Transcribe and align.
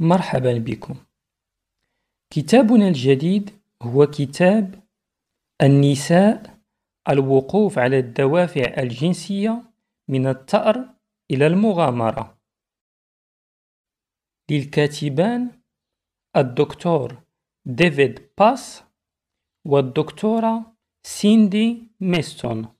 مرحبا 0.00 0.58
بكم. 0.58 0.94
كتابنا 2.30 2.88
الجديد 2.88 3.50
هو 3.82 4.06
كتاب 4.06 4.82
النساء 5.62 6.60
الوقوف 7.08 7.78
على 7.78 7.98
الدوافع 7.98 8.82
الجنسية 8.82 9.62
من 10.08 10.26
الثأر 10.26 10.94
إلى 11.30 11.46
المغامرة. 11.46 12.38
للكاتبان 14.50 15.62
الدكتور 16.36 17.22
ديفيد 17.66 18.30
باس 18.38 18.82
والدكتورة 19.66 20.76
سيندي 21.06 21.82
ميستون. 22.00 22.76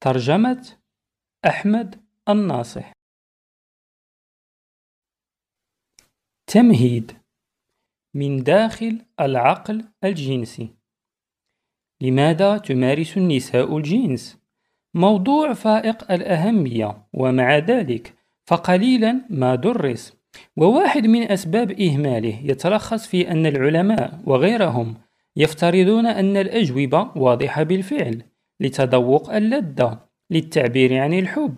ترجمة 0.00 0.76
أحمد 1.46 2.04
الناصح. 2.28 2.97
تمهيد 6.48 7.12
من 8.14 8.42
داخل 8.42 8.98
العقل 9.20 9.84
الجنسي. 10.04 10.68
لماذا 12.00 12.58
تمارس 12.58 13.16
النساء 13.16 13.76
الجنس؟ 13.76 14.38
موضوع 14.94 15.52
فائق 15.52 16.12
الأهمية 16.12 17.06
ومع 17.12 17.58
ذلك 17.58 18.14
فقليلا 18.46 19.20
ما 19.30 19.54
درس. 19.54 20.12
وواحد 20.56 21.06
من 21.06 21.22
أسباب 21.22 21.80
إهماله 21.80 22.40
يتلخص 22.44 23.06
في 23.06 23.30
أن 23.30 23.46
العلماء 23.46 24.20
وغيرهم 24.26 24.94
يفترضون 25.36 26.06
أن 26.06 26.36
الأجوبة 26.36 27.10
واضحة 27.16 27.62
بالفعل 27.62 28.22
لتذوق 28.60 29.34
اللذة 29.34 30.00
للتعبير 30.30 30.98
عن 30.98 31.14
الحب 31.14 31.54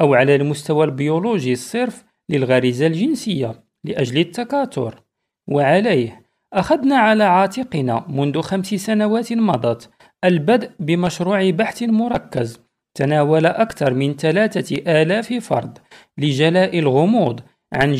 أو 0.00 0.14
على 0.14 0.34
المستوى 0.36 0.84
البيولوجي 0.84 1.52
الصرف 1.52 2.04
للغريزة 2.28 2.86
الجنسية. 2.86 3.71
لأجل 3.84 4.18
التكاثر. 4.18 5.02
وعليه 5.48 6.22
أخذنا 6.52 6.96
على 6.96 7.24
عاتقنا 7.24 8.04
منذ 8.08 8.40
خمس 8.40 8.66
سنوات 8.66 9.32
مضت 9.32 9.90
البدء 10.24 10.70
بمشروع 10.80 11.50
بحث 11.50 11.82
مركز 11.82 12.60
تناول 12.94 13.46
أكثر 13.46 13.94
من 13.94 14.16
ثلاثة 14.16 14.76
آلاف 15.02 15.32
فرد 15.32 15.78
لجلاء 16.18 16.78
الغموض 16.78 17.40
عن 17.72 17.92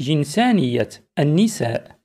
جنسانية 0.00 0.88
النساء. 1.18 1.98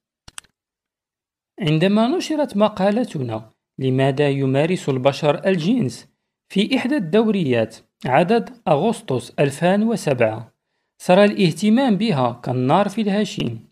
عندما 1.62 2.08
نشرت 2.08 2.58
مقالتنا 2.58 3.52
لماذا 3.80 4.30
يمارس 4.30 4.90
البشر 4.90 5.48
الجنس 5.48 6.08
في 6.50 6.78
إحدى 6.78 6.98
الدوريات 6.98 7.76
عدد 8.06 8.50
أغسطس 8.68 9.34
2007 9.40 10.54
صار 11.02 11.24
الاهتمام 11.24 11.98
بها 11.98 12.42
كالنار 12.44 12.90
في 12.90 13.02
الهشيم 13.02 13.70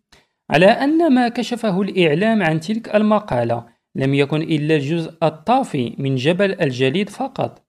على 0.49 0.65
أن 0.65 1.13
ما 1.13 1.29
كشفه 1.29 1.81
الإعلام 1.81 2.43
عن 2.43 2.59
تلك 2.59 2.95
المقالة 2.95 3.65
لم 3.95 4.13
يكن 4.13 4.41
إلا 4.41 4.75
الجزء 4.75 5.13
الطافي 5.23 5.95
من 5.97 6.15
جبل 6.15 6.61
الجليد 6.61 7.09
فقط. 7.09 7.63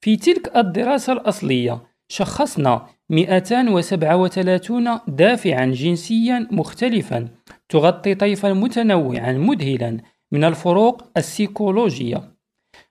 في 0.00 0.16
تلك 0.16 0.56
الدراسة 0.56 1.12
الأصلية 1.12 1.82
شخصنا 2.08 2.86
237 3.10 5.00
دافعا 5.08 5.66
جنسيا 5.66 6.48
مختلفا 6.50 7.28
تغطي 7.68 8.14
طيفا 8.14 8.52
متنوعا 8.52 9.32
مذهلا 9.32 9.98
من 10.32 10.44
الفروق 10.44 11.02
السيكولوجية. 11.16 12.34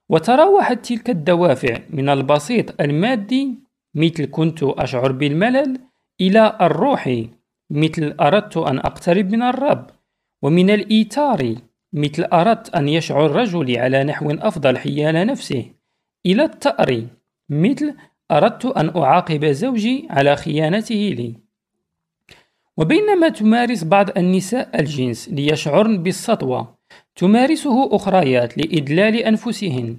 وتراوحت 0.10 0.86
تلك 0.86 1.10
الدوافع 1.10 1.78
من 1.90 2.10
البسيط 2.10 2.82
المادي 2.82 3.60
مثل 3.96 4.26
كنت 4.26 4.64
أشعر 4.64 5.12
بالملل 5.12 5.80
إلى 6.22 6.58
الروحي 6.62 7.30
مثل 7.70 8.16
أردت 8.22 8.58
أن 8.58 8.80
أقترب 8.80 9.32
من 9.32 9.42
الرب 9.42 9.90
ومن 10.42 10.70
الإيثار 10.70 11.56
مثل 11.94 12.24
أردت 12.34 12.76
أن 12.76 12.90
يشعر 12.90 13.32
رجلي 13.32 13.80
على 13.80 14.04
نحو 14.04 14.32
أفضل 14.32 14.78
حيال 14.78 15.28
نفسه. 15.28 15.66
إلى 16.26 16.44
التأري 16.44 17.08
مثل 17.50 17.96
أردت 18.32 18.66
أن 18.66 18.98
أعاقب 18.98 19.46
زوجي 19.46 20.08
على 20.10 20.36
خيانته 20.36 20.96
لي. 20.96 21.36
وبينما 22.78 23.30
تمارس 23.30 23.84
بعض 23.84 24.18
النساء 24.18 24.80
الجنس 24.80 25.30
ليشعرن 25.30 26.04
بالسطوة 26.04 26.78
تمارسه 27.16 27.96
أخريات 27.96 28.58
لإدلال 28.58 29.16
أنفسهن. 29.16 29.98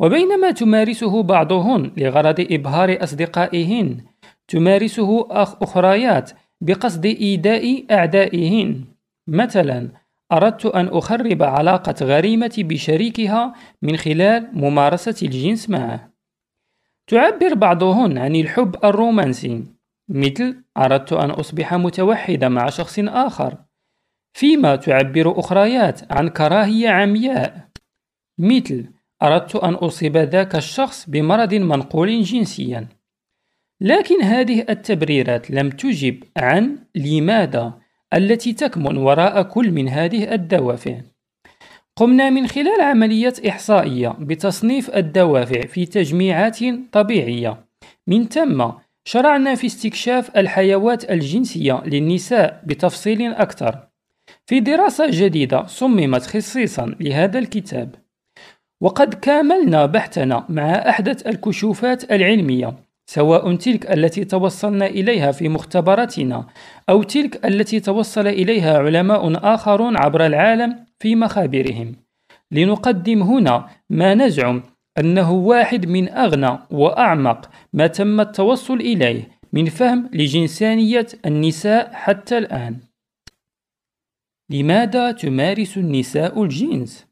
وبينما 0.00 0.50
تمارسه 0.50 1.22
بعضهن 1.22 1.92
لغرض 1.96 2.46
إبهار 2.50 3.04
أصدقائهن 3.04 4.09
تمارسه 4.50 5.26
أخريات 5.62 6.30
بقصد 6.60 7.06
إيذاء 7.06 7.84
أعدائهن. 7.90 8.84
مثلا 9.28 9.88
أردت 10.32 10.66
أن 10.66 10.88
أخرب 10.88 11.42
علاقة 11.42 11.94
غريمتي 12.02 12.62
بشريكها 12.62 13.54
من 13.82 13.96
خلال 13.96 14.50
ممارسة 14.52 15.26
الجنس 15.26 15.70
معه. 15.70 16.10
تعبر 17.06 17.54
بعضهن 17.54 18.18
عن 18.18 18.36
الحب 18.36 18.84
الرومانسي 18.84 19.64
مثل 20.08 20.64
أردت 20.76 21.12
أن 21.12 21.30
أصبح 21.30 21.74
متوحدة 21.74 22.48
مع 22.48 22.70
شخص 22.70 22.98
آخر. 22.98 23.56
فيما 24.32 24.76
تعبر 24.76 25.38
أخريات 25.38 26.12
عن 26.12 26.28
كراهية 26.28 26.88
عمياء. 26.88 27.68
مثل 28.38 28.86
أردت 29.22 29.56
أن 29.56 29.74
أصيب 29.74 30.16
ذاك 30.16 30.54
الشخص 30.54 31.10
بمرض 31.10 31.54
منقول 31.54 32.22
جنسيا. 32.22 32.99
لكن 33.80 34.22
هذه 34.22 34.64
التبريرات 34.68 35.50
لم 35.50 35.70
تجب 35.70 36.22
عن 36.36 36.78
لماذا 36.94 37.72
التي 38.14 38.52
تكمن 38.52 38.96
وراء 38.96 39.42
كل 39.42 39.70
من 39.70 39.88
هذه 39.88 40.34
الدوافع. 40.34 41.00
قمنا 41.96 42.30
من 42.30 42.46
خلال 42.46 42.80
عملية 42.80 43.32
إحصائية 43.48 44.08
بتصنيف 44.08 44.90
الدوافع 44.96 45.60
في 45.60 45.86
تجميعات 45.86 46.58
طبيعية. 46.92 47.64
من 48.06 48.28
ثم 48.28 48.64
شرعنا 49.04 49.54
في 49.54 49.66
استكشاف 49.66 50.36
الحيوات 50.36 51.10
الجنسية 51.10 51.82
للنساء 51.86 52.62
بتفصيل 52.66 53.32
أكثر. 53.32 53.78
في 54.46 54.60
دراسة 54.60 55.06
جديدة 55.10 55.66
صممت 55.66 56.22
خصيصا 56.22 56.94
لهذا 57.00 57.38
الكتاب. 57.38 57.94
وقد 58.80 59.14
كاملنا 59.14 59.86
بحثنا 59.86 60.46
مع 60.48 60.72
أحدث 60.72 61.26
الكشوفات 61.26 62.12
العلمية 62.12 62.89
سواء 63.12 63.54
تلك 63.54 63.90
التي 63.90 64.24
توصلنا 64.24 64.86
إليها 64.86 65.32
في 65.32 65.48
مختبراتنا 65.48 66.46
أو 66.88 67.02
تلك 67.02 67.46
التي 67.46 67.80
توصل 67.80 68.26
إليها 68.26 68.78
علماء 68.78 69.54
آخرون 69.54 69.96
عبر 69.96 70.26
العالم 70.26 70.86
في 70.98 71.16
مخابرهم 71.16 71.96
لنقدم 72.50 73.22
هنا 73.22 73.68
ما 73.90 74.14
نزعم 74.14 74.62
أنه 74.98 75.32
واحد 75.32 75.86
من 75.86 76.08
أغنى 76.08 76.58
وأعمق 76.70 77.50
ما 77.72 77.86
تم 77.86 78.20
التوصل 78.20 78.74
إليه 78.74 79.28
من 79.52 79.64
فهم 79.64 80.10
لجنسانية 80.12 81.06
النساء 81.26 81.92
حتى 81.92 82.38
الآن 82.38 82.78
لماذا 84.50 85.12
تمارس 85.12 85.78
النساء 85.78 86.42
الجنس؟ 86.42 87.09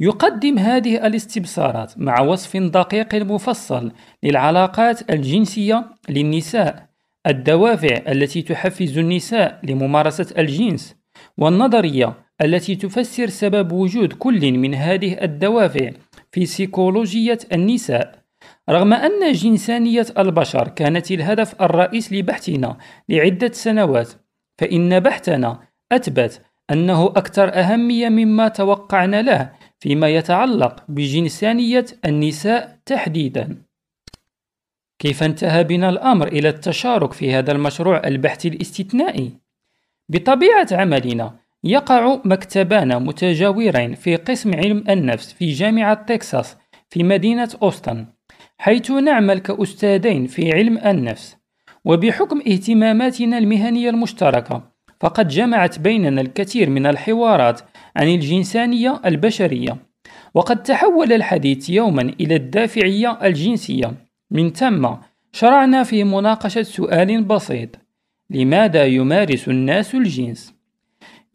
يقدم 0.00 0.58
هذه 0.58 1.06
الاستبصارات 1.06 1.98
مع 1.98 2.20
وصف 2.20 2.56
دقيق 2.56 3.14
مفصل 3.14 3.92
للعلاقات 4.22 5.10
الجنسية 5.10 5.84
للنساء 6.08 6.86
الدوافع 7.26 7.98
التي 8.08 8.42
تحفز 8.42 8.98
النساء 8.98 9.60
لممارسة 9.62 10.26
الجنس 10.38 10.96
والنظرية 11.38 12.14
التي 12.42 12.74
تفسر 12.76 13.26
سبب 13.28 13.72
وجود 13.72 14.12
كل 14.12 14.52
من 14.52 14.74
هذه 14.74 15.22
الدوافع 15.22 15.90
في 16.32 16.46
سيكولوجية 16.46 17.38
النساء. 17.52 18.26
رغم 18.70 18.92
أن 18.92 19.32
جنسانية 19.32 20.06
البشر 20.18 20.68
كانت 20.68 21.10
الهدف 21.10 21.62
الرئيس 21.62 22.12
لبحثنا 22.12 22.76
لعدة 23.08 23.52
سنوات 23.52 24.08
فإن 24.58 25.00
بحثنا 25.00 25.60
أثبت 25.92 26.42
أنه 26.70 27.06
أكثر 27.06 27.54
أهمية 27.54 28.08
مما 28.08 28.48
توقعنا 28.48 29.22
له 29.22 29.50
فيما 29.78 30.08
يتعلق 30.08 30.84
بجنسانية 30.88 31.86
النساء 32.04 32.78
تحديدا 32.86 33.62
كيف 34.98 35.22
انتهى 35.22 35.64
بنا 35.64 35.88
الأمر 35.88 36.28
إلى 36.28 36.48
التشارك 36.48 37.12
في 37.12 37.34
هذا 37.34 37.52
المشروع 37.52 38.02
البحثي 38.06 38.48
الاستثنائي؟ 38.48 39.32
بطبيعة 40.08 40.68
عملنا 40.72 41.36
يقع 41.64 42.20
مكتبان 42.24 43.02
متجاورين 43.02 43.94
في 43.94 44.16
قسم 44.16 44.54
علم 44.54 44.84
النفس 44.88 45.32
في 45.32 45.52
جامعة 45.52 45.94
تكساس 45.94 46.56
في 46.90 47.02
مدينة 47.02 47.48
أوستن 47.62 48.06
حيث 48.58 48.90
نعمل 48.90 49.38
كأستاذين 49.38 50.26
في 50.26 50.52
علم 50.52 50.78
النفس 50.78 51.36
وبحكم 51.84 52.38
اهتماماتنا 52.38 53.38
المهنية 53.38 53.90
المشتركة 53.90 54.75
فقد 55.00 55.28
جمعت 55.28 55.78
بيننا 55.78 56.20
الكثير 56.20 56.70
من 56.70 56.86
الحوارات 56.86 57.60
عن 57.96 58.08
الجنسانية 58.08 59.00
البشرية 59.04 59.76
وقد 60.34 60.62
تحول 60.62 61.12
الحديث 61.12 61.70
يوما 61.70 62.02
إلى 62.20 62.36
الدافعية 62.36 63.18
الجنسية. 63.22 63.92
من 64.30 64.52
ثم 64.52 64.88
شرعنا 65.32 65.82
في 65.82 66.04
مناقشة 66.04 66.62
سؤال 66.62 67.24
بسيط 67.24 67.68
لماذا 68.30 68.84
يمارس 68.84 69.48
الناس 69.48 69.94
الجنس؟ 69.94 70.54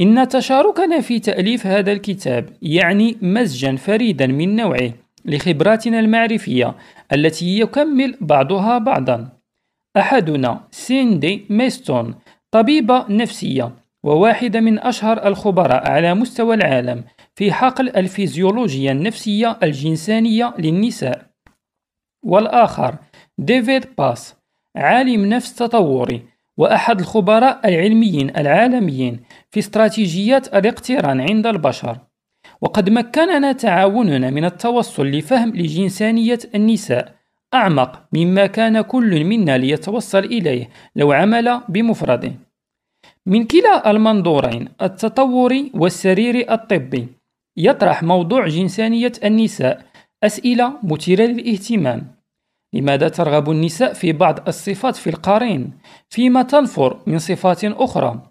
إن 0.01 0.27
تشاركنا 0.27 1.01
في 1.01 1.19
تأليف 1.19 1.67
هذا 1.67 1.91
الكتاب 1.91 2.49
يعني 2.61 3.17
مزجا 3.21 3.75
فريدا 3.75 4.27
من 4.27 4.55
نوعه 4.55 4.93
لخبراتنا 5.25 5.99
المعرفية 5.99 6.75
التي 7.13 7.59
يكمل 7.59 8.17
بعضها 8.21 8.77
بعضا. 8.77 9.29
أحدنا 9.97 10.67
سيندي 10.71 11.45
ميستون 11.49 12.15
طبيبة 12.51 13.05
نفسية 13.09 13.71
وواحدة 14.03 14.59
من 14.59 14.79
أشهر 14.79 15.27
الخبراء 15.27 15.91
على 15.91 16.13
مستوى 16.13 16.55
العالم 16.55 17.03
في 17.35 17.51
حقل 17.53 17.89
الفيزيولوجيا 17.89 18.91
النفسية 18.91 19.59
الجنسانية 19.63 20.53
للنساء. 20.59 21.25
والآخر 22.25 22.95
ديفيد 23.37 23.85
باس 23.97 24.35
عالم 24.75 25.25
نفس 25.25 25.55
تطوري 25.55 26.25
وأحد 26.57 26.99
الخبراء 26.99 27.67
العلميين 27.69 28.37
العالميين 28.37 29.19
في 29.51 29.59
استراتيجيات 29.59 30.55
الاقتران 30.55 31.21
عند 31.21 31.47
البشر. 31.47 31.97
وقد 32.61 32.89
مكننا 32.89 33.51
تعاوننا 33.51 34.29
من 34.29 34.45
التوصل 34.45 35.07
لفهم 35.07 35.49
لجنسانية 35.55 36.39
النساء 36.55 37.20
أعمق 37.53 38.03
مما 38.13 38.45
كان 38.45 38.81
كل 38.81 39.25
منا 39.25 39.57
ليتوصل 39.57 40.19
إليه 40.19 40.69
لو 40.95 41.11
عمل 41.11 41.61
بمفرده 41.69 42.33
من 43.25 43.43
كلا 43.43 43.91
المنظورين 43.91 44.69
التطوري 44.81 45.71
والسريري 45.73 46.51
الطبي. 46.53 47.07
يطرح 47.57 48.03
موضوع 48.03 48.47
جنسانية 48.47 49.11
النساء 49.23 49.85
أسئلة 50.23 50.73
مثيرة 50.83 51.23
للاهتمام. 51.23 52.15
لماذا 52.73 53.09
ترغب 53.09 53.51
النساء 53.51 53.93
في 53.93 54.11
بعض 54.13 54.47
الصفات 54.47 54.95
في 54.95 55.09
القرين؟ 55.09 55.71
فيما 56.09 56.43
تنفر 56.43 56.99
من 57.07 57.19
صفات 57.19 57.65
أخرى. 57.65 58.21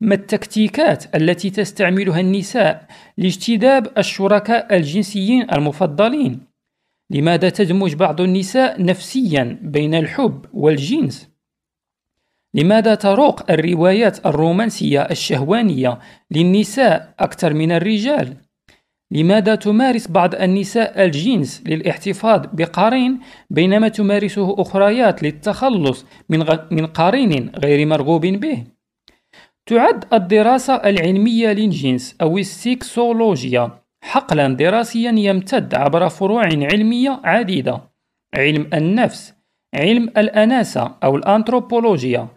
ما 0.00 0.14
التكتيكات 0.14 1.16
التي 1.16 1.50
تستعملها 1.50 2.20
النساء 2.20 2.86
لاجتذاب 3.18 3.98
الشركاء 3.98 4.76
الجنسيين 4.76 5.46
المفضلين؟ 5.52 6.40
لماذا 7.10 7.48
تدمج 7.48 7.94
بعض 7.94 8.20
النساء 8.20 8.82
نفسيا 8.82 9.58
بين 9.62 9.94
الحب 9.94 10.46
والجنس؟ 10.52 11.28
لماذا 12.54 12.94
تروق 12.94 13.50
الروايات 13.50 14.26
الرومانسية 14.26 15.00
الشهوانية 15.00 15.98
للنساء 16.30 17.14
أكثر 17.20 17.54
من 17.54 17.72
الرجال؟ 17.72 18.36
لماذا 19.10 19.54
تمارس 19.54 20.08
بعض 20.08 20.34
النساء 20.34 21.04
الجنس 21.04 21.62
للاحتفاظ 21.66 22.46
بقرين 22.52 23.20
بينما 23.50 23.88
تمارسه 23.88 24.62
أخريات 24.62 25.22
للتخلص 25.22 26.06
من, 26.28 26.42
غ... 26.42 26.58
من 26.70 26.86
قرين 26.86 27.50
غير 27.56 27.86
مرغوب 27.86 28.26
به؟ 28.26 28.64
تعد 29.66 30.04
الدراسة 30.12 30.74
العلمية 30.74 31.48
للجنس 31.48 32.16
أو 32.20 32.38
السيكسولوجيا. 32.38 33.85
حقلا 34.06 34.48
دراسيا 34.48 35.10
يمتد 35.10 35.74
عبر 35.74 36.08
فروع 36.08 36.42
علمية 36.44 37.20
عديدة. 37.24 37.80
علم 38.34 38.70
النفس 38.74 39.34
علم 39.74 40.08
الأناسة 40.16 40.94
أو 41.04 41.16
الأنثروبولوجيا 41.16 42.28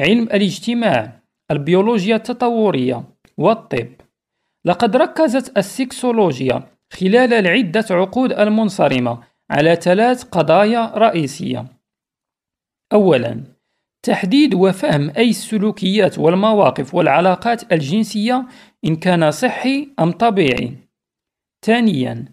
علم 0.00 0.22
الاجتماع 0.22 1.20
البيولوجيا 1.50 2.16
التطورية 2.16 3.04
والطب. 3.38 3.88
لقد 4.64 4.96
ركزت 4.96 5.58
السكسولوجيا 5.58 6.62
خلال 6.92 7.32
العدة 7.34 7.84
عقود 7.90 8.32
المنصرمة 8.32 9.18
على 9.50 9.76
ثلاث 9.76 10.22
قضايا 10.24 10.92
رئيسية. 10.96 11.66
أولا 12.92 13.44
تحديد 14.02 14.54
وفهم 14.54 15.10
أي 15.16 15.30
السلوكيات 15.30 16.18
والمواقف 16.18 16.94
والعلاقات 16.94 17.72
الجنسية 17.72 18.46
إن 18.84 18.96
كان 18.96 19.30
صحي 19.30 19.88
أم 20.00 20.12
طبيعي. 20.12 20.85
ثانيا 21.66 22.24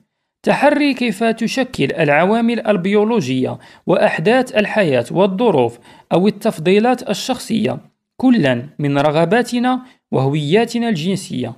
تحري 0.43 0.93
كيف 0.93 1.23
تشكل 1.23 1.93
العوامل 1.93 2.67
البيولوجية 2.67 3.59
وأحداث 3.87 4.55
الحياة 4.55 5.05
والظروف 5.11 5.79
أو 6.11 6.27
التفضيلات 6.27 7.09
الشخصية 7.09 7.79
كلا 8.17 8.69
من 8.79 8.97
رغباتنا 8.97 9.85
وهوياتنا 10.11 10.89
الجنسية. 10.89 11.53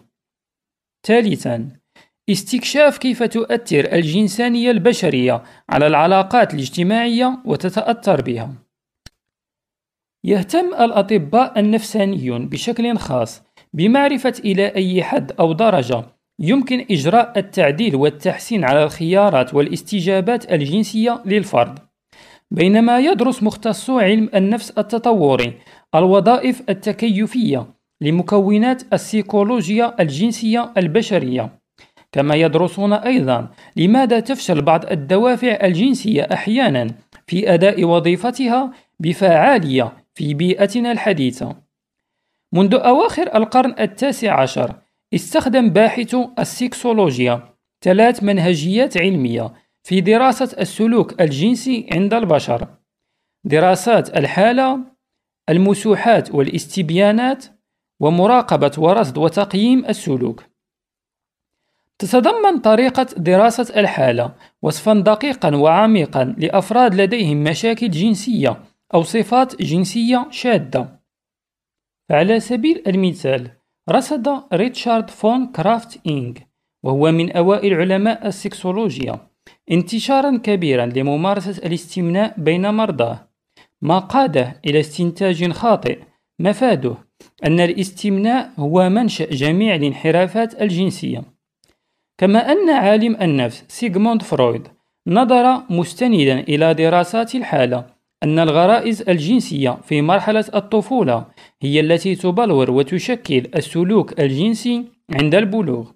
ثالثا 1.08 1.70
استكشاف 2.30 2.98
كيف 2.98 3.24
تؤثر 3.24 3.94
الجنسانية 3.94 4.72
البشرية 4.72 5.44
على 5.70 5.88
العلاقات 5.88 6.54
الاجتماعية 6.54 7.42
وتتأثر 7.46 8.22
بها. 8.22 8.54
يهتم 10.24 10.68
الأطباء 10.68 11.60
النفسانيون 11.60 12.50
بشكل 12.50 12.98
خاص 12.98 13.44
بمعرفة 13.74 14.34
إلى 14.46 14.76
أي 14.76 15.04
حد 15.04 15.32
أو 15.32 15.54
درجة 15.54 16.15
يمكن 16.40 16.86
إجراء 16.92 17.40
التعديل 17.40 17.96
والتحسين 17.96 18.64
على 18.64 18.84
الخيارات 18.84 19.54
والاستجابات 19.54 20.52
الجنسية 20.52 21.22
للفرد. 21.26 21.80
بينما 22.52 23.00
يدرس 23.00 23.44
مختصو 23.44 24.00
علم 24.00 24.30
النفس 24.36 24.72
التطوري 24.72 25.54
الوظائف 25.96 26.62
التكيفية 26.70 27.66
لمكونات 28.02 28.94
السيكولوجيا 28.94 30.02
الجنسية 30.02 30.74
البشرية. 30.78 31.50
كما 32.12 32.36
يدرسون 32.36 32.94
أيضا 32.94 33.48
لماذا 33.76 34.20
تفشل 34.20 34.62
بعض 34.62 34.86
الدوافع 34.92 35.58
الجنسية 35.64 36.22
أحيانا 36.34 36.88
في 37.28 37.54
أداء 37.54 37.84
وظيفتها 37.84 38.72
بفعالية 39.00 39.94
في 40.14 40.34
بيئتنا 40.34 40.92
الحديثة. 40.92 41.56
منذ 42.54 42.76
أواخر 42.76 43.36
القرن 43.36 43.76
التاسع 43.80 44.42
عشر 44.42 44.76
استخدم 45.16 45.70
باحثو 45.70 46.30
السيكسولوجيا 46.40 47.56
ثلاث 47.82 48.24
منهجيات 48.24 48.98
علمية 48.98 49.54
في 49.84 50.02
دراسة 50.02 50.56
السلوك 50.60 51.22
الجنسي 51.22 51.90
عند 51.94 52.14
البشر. 52.14 52.68
دراسات 53.44 54.18
الحالة 54.18 54.80
المسوحات 55.50 56.36
والاستبيانات 56.36 57.46
ومراقبة 58.00 58.72
ورصد 58.78 59.18
وتقييم 59.18 59.86
السلوك. 59.86 60.44
تتضمن 62.00 62.60
طريقة 62.60 63.08
دراسة 63.18 63.80
الحالة 63.80 64.36
وصفا 64.62 64.94
دقيقا 64.94 65.56
وعميقا 65.56 66.36
لأفراد 66.38 66.96
لديهم 66.96 67.44
مشاكل 67.44 67.92
جنسية 67.92 68.64
أو 68.94 69.04
صفات 69.04 69.62
جنسية 69.62 70.28
شاذة 70.32 71.00
على 72.12 72.40
سبيل 72.40 72.84
المثال 72.88 73.55
رصد 73.90 74.44
ريتشارد 74.54 75.10
فون 75.10 75.48
كرافت 75.48 76.00
إيبنغ 76.08 76.34
وهو 76.84 77.12
من 77.12 77.32
أوائل 77.32 77.74
علماء 77.74 78.28
السكسولوجيا 78.28 79.20
انتشارا 79.72 80.38
كبيرا 80.38 80.86
لممارسة 80.86 81.66
الاستمناء 81.68 82.34
بين 82.38 82.74
مرضاه. 82.74 83.28
ما 83.82 84.00
قاده 84.00 84.62
إلى 84.66 84.80
استنتاج 84.80 85.52
خاطئ 85.52 86.00
مفاده 86.40 86.96
أن 87.46 87.60
الاستمناء 87.60 88.52
هو 88.60 88.90
منشأ 88.90 89.26
جميع 89.26 89.76
الانحرافات 89.76 90.62
الجنسية. 90.62 91.24
كما 92.18 92.52
أن 92.52 92.70
عالم 92.70 93.18
النفس 93.22 93.64
سيغموند 93.68 94.22
فرويد 94.22 94.68
نظر 95.08 95.62
مستندا 95.70 96.40
إلى 96.40 96.74
دراسات 96.74 97.36
الحالة 97.36 97.86
أن 98.24 98.40
الغرائز 98.40 99.10
الجنسية 99.10 99.78
في 99.84 100.02
مرحلة 100.02 100.46
الطفولة 100.56 101.26
هي 101.62 101.80
التي 101.80 102.16
تبلور 102.16 102.72
وتشكل 102.72 103.48
السلوك 103.56 104.20
الجنسي 104.20 104.86
عند 105.12 105.36
البلوغ. 105.36 105.92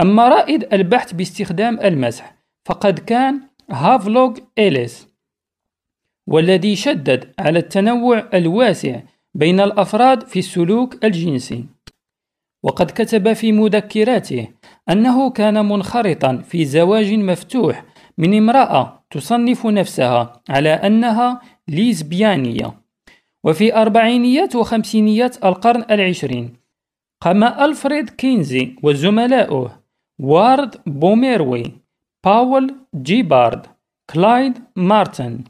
أما 0.00 0.28
رائد 0.28 0.74
البحث 0.74 1.12
باستخدام 1.12 1.80
المسح 1.80 2.36
فقد 2.68 2.98
كان 2.98 3.40
هافلوك 3.70 4.38
إليس 4.58 5.08
والذي 6.28 6.76
شدد 6.76 7.34
على 7.38 7.58
التنوع 7.58 8.28
الواسع 8.34 9.00
بين 9.34 9.60
الأفراد 9.60 10.26
في 10.26 10.38
السلوك 10.38 11.04
الجنسي. 11.04 11.64
وقد 12.64 12.90
كتب 12.90 13.32
في 13.32 13.52
مذكراته 13.52 14.48
أنه 14.90 15.30
كان 15.30 15.68
منخرطا 15.68 16.36
في 16.36 16.64
زواج 16.64 17.12
مفتوح 17.12 17.84
من 18.18 18.36
امرأة 18.36 19.04
تصنف 19.10 19.66
نفسها 19.66 20.42
على 20.48 20.70
أنها 20.70 21.40
ليزبيانية. 21.68 22.81
وفي 23.44 23.74
أربعينيات 23.74 24.56
وخمسينيات 24.56 25.44
القرن 25.44 25.84
العشرين 25.90 26.52
قام 27.20 27.44
ألفريد 27.44 28.10
كينزي 28.10 28.76
وزملاؤه 28.82 29.78
وارد 30.18 30.76
بوميروي 30.86 31.62
باول 32.24 32.74
جيبارد 33.02 33.66
كلايد 34.10 34.58
مارتن 34.76 35.44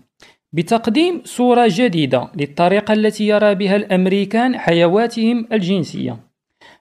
بتقديم 0.53 1.23
صورة 1.25 1.67
جديدة 1.71 2.29
للطريقة 2.37 2.95
التي 2.95 3.27
يرى 3.29 3.55
بها 3.55 3.77
الأمريكان 3.77 4.59
حيواتهم 4.59 5.47
الجنسية 5.53 6.17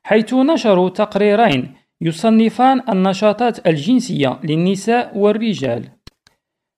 حيث 0.04 0.34
نشروا 0.34 0.90
تقريرين 0.90 1.74
يصنفان 2.02 2.82
النشاطات 2.90 3.68
الجنسية 3.68 4.40
للنساء 4.44 5.18
والرجال. 5.18 5.90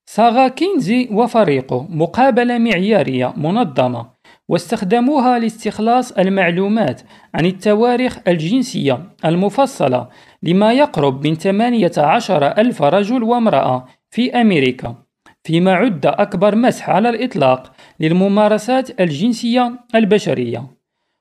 صاغ 0.06 0.48
كينزي 0.48 1.08
وفريقه 1.12 1.86
مقابلة 1.90 2.58
معيارية 2.58 3.32
منظمة 3.36 4.13
واستخدموها 4.48 5.38
لاستخلاص 5.38 6.12
المعلومات 6.12 7.02
عن 7.34 7.46
التواريخ 7.46 8.18
الجنسية 8.28 9.00
المفصلة 9.24 10.08
لما 10.42 10.72
يقرب 10.72 11.26
من 11.26 11.34
18 11.34 12.46
ألف 12.46 12.82
رجل 12.82 13.22
وامرأة 13.22 13.86
في 14.10 14.40
أمريكا 14.40 15.04
فيما 15.44 15.74
عد 15.74 16.06
أكبر 16.06 16.56
مسح 16.56 16.90
على 16.90 17.08
الإطلاق 17.08 17.72
للممارسات 18.00 19.00
الجنسية 19.00 19.72
البشرية. 19.94 20.66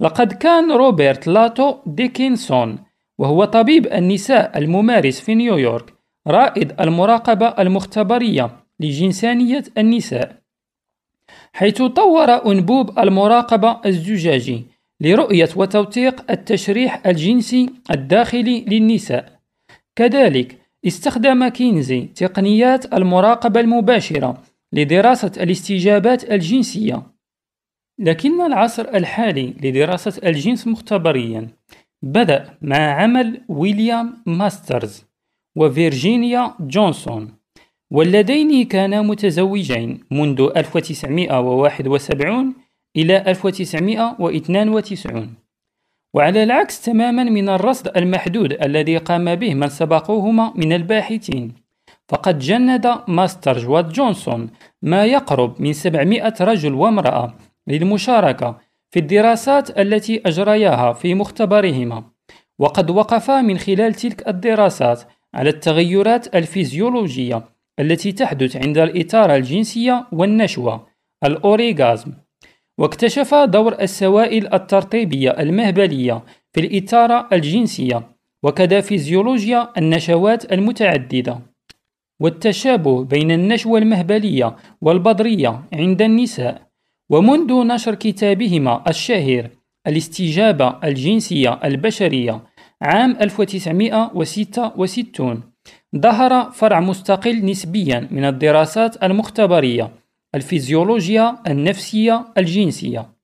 لقد 0.00 0.32
كان 0.32 0.72
روبرت 0.72 1.26
لاتو 1.26 1.76
ديكنسون 1.86 2.83
وهو 3.18 3.44
طبيب 3.44 3.86
النساء 3.86 4.58
الممارس 4.58 5.20
في 5.20 5.34
نيويورك 5.34 5.94
رائد 6.26 6.80
المراقبة 6.80 7.46
المختبرية 7.46 8.50
لجنسانية 8.80 9.64
النساء 9.78 10.44
حيث 11.52 11.82
طور 11.82 12.52
أنبوب 12.52 12.98
المراقبة 12.98 13.80
الزجاجي 13.86 14.64
لرؤية 15.00 15.48
وتوثيق 15.56 16.30
التشريح 16.30 17.06
الجنسي 17.06 17.70
الداخلي 17.90 18.60
للنساء. 18.60 19.40
كذلك 19.96 20.58
استخدم 20.86 21.48
كينزي 21.48 22.00
تقنيات 22.00 22.94
المراقبة 22.94 23.60
المباشرة 23.60 24.42
لدراسة 24.72 25.32
الاستجابات 25.36 26.32
الجنسية. 26.32 27.02
لكن 27.98 28.40
العصر 28.40 28.82
الحالي 28.94 29.54
لدراسة 29.62 30.28
الجنس 30.28 30.66
مختبريا. 30.66 31.48
بدأ 32.04 32.58
مع 32.62 32.76
عمل 32.76 33.40
ويليام 33.48 34.22
ماسترز 34.26 35.04
وفيرجينيا 35.56 36.54
جونسون. 36.60 37.28
واللذين 37.90 38.64
كانا 38.64 39.02
متزوجين 39.02 40.00
منذ 40.10 40.50
1971 40.56 42.54
إلى 42.96 43.16
1992 43.16 45.34
وعلى 46.14 46.42
العكس 46.42 46.80
تماما 46.80 47.24
من 47.24 47.48
الرصد 47.48 47.96
المحدود 47.96 48.52
الذي 48.52 48.96
قام 48.96 49.34
به 49.34 49.54
من 49.54 49.68
سبقوهما 49.68 50.52
من 50.56 50.72
الباحثين. 50.72 51.52
فقد 52.08 52.38
جند 52.38 52.94
ماسترز 53.08 53.64
وجونسون 53.64 54.50
ما 54.82 55.04
يقرب 55.04 55.62
من 55.62 55.72
700 55.72 56.34
رجل 56.40 56.74
وامرأة 56.74 57.34
للمشاركة 57.66 58.58
في 58.94 59.00
الدراسات 59.00 59.78
التي 59.78 60.22
أجرياها 60.26 60.92
في 60.92 61.14
مختبرهما. 61.14 62.04
وقد 62.58 62.90
وقفا 62.90 63.40
من 63.40 63.58
خلال 63.58 63.94
تلك 63.94 64.28
الدراسات 64.28 65.02
على 65.34 65.50
التغيرات 65.50 66.36
الفيزيولوجية 66.36 67.42
التي 67.80 68.12
تحدث 68.12 68.56
عند 68.56 68.78
الإثارة 68.78 69.36
الجنسية 69.36 70.06
والنشوة 70.12 70.86
الأوريغازم. 71.24 72.12
واكتشف 72.78 73.34
دور 73.34 73.80
السوائل 73.80 74.54
الترطيبية 74.54 75.30
المهبلية 75.30 76.22
في 76.52 76.60
الإثارة 76.60 77.28
الجنسية 77.32 78.02
وكذا 78.42 78.80
فيزيولوجيا 78.80 79.68
النشوات 79.78 80.52
المتعددة. 80.52 81.38
والتشابه 82.20 83.04
بين 83.04 83.30
النشوة 83.30 83.78
المهبلية 83.78 84.56
والبضرية 84.80 85.62
عند 85.72 86.02
النساء 86.02 86.63
ومنذ 87.10 87.52
نشر 87.52 87.94
كتابهما 87.94 88.82
الشهير 88.88 89.50
الاستجابة 89.86 90.78
الجنسية 90.84 91.60
البشرية 91.64 92.42
عام 92.82 93.16
1966 93.20 95.42
ظهر 95.96 96.50
فرع 96.50 96.80
مستقل 96.80 97.44
نسبيا 97.44 98.08
من 98.10 98.24
الدراسات 98.24 99.02
المختبرية 99.02 99.90
الفيزيولوجيا 100.34 101.36
النفسية 101.46 102.24
الجنسية. 102.38 103.14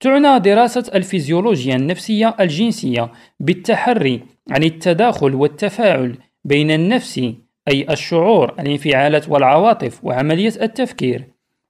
تعنى 0.00 0.38
دراسة 0.38 0.84
الفيزيولوجيا 0.94 1.76
النفسية 1.76 2.36
الجنسية 2.40 3.12
بالتحري 3.40 4.22
عن 4.50 4.62
التداخل 4.62 5.34
والتفاعل 5.34 6.18
بين 6.44 6.70
النفس 6.70 7.32
أي 7.68 7.86
الشعور 7.90 8.54
الانفعالات 8.60 9.28
والعواطف 9.28 10.04
وعملية 10.04 10.52
التفكير. 10.62 11.24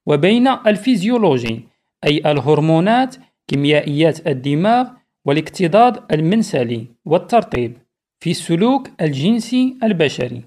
وبين 0.05 0.47
الفيزيولوجي 0.47 1.67
أي 2.05 2.17
الهرمونات 2.31 3.15
كيميائيات 3.47 4.27
الدماغ 4.27 4.87
والاكتظاظ 5.25 6.13
المنسلي 6.13 6.87
والترطيب 7.05 7.77
في 8.19 8.31
السلوك 8.31 8.89
الجنسي 9.01 9.77
البشري. 9.83 10.43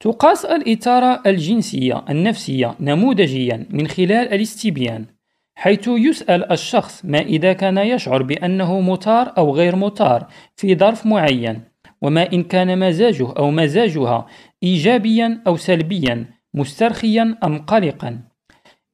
تقاس 0.00 0.44
الإثارة 0.44 1.22
الجنسية 1.26 2.04
النفسية 2.10 2.74
نموذجيا 2.80 3.66
من 3.70 3.88
خلال 3.88 4.34
الاستبيان 4.34 5.06
حيث 5.54 5.88
يسأل 5.88 6.52
الشخص 6.52 7.04
ما 7.04 7.18
إذا 7.18 7.52
كان 7.52 7.78
يشعر 7.78 8.22
بأنه 8.22 8.80
مطار 8.80 9.32
أو 9.38 9.54
غير 9.54 9.76
مطار 9.76 10.26
في 10.56 10.74
ظرف 10.76 11.06
معين 11.06 11.60
وما 12.02 12.32
إن 12.32 12.42
كان 12.42 12.78
مزاجه 12.78 13.32
أو 13.32 13.50
مزاجها 13.50 14.26
إيجابيا 14.62 15.42
أو 15.46 15.56
سلبيا 15.56 16.26
مسترخيا 16.54 17.38
أم 17.44 17.58
قلقا. 17.58 18.20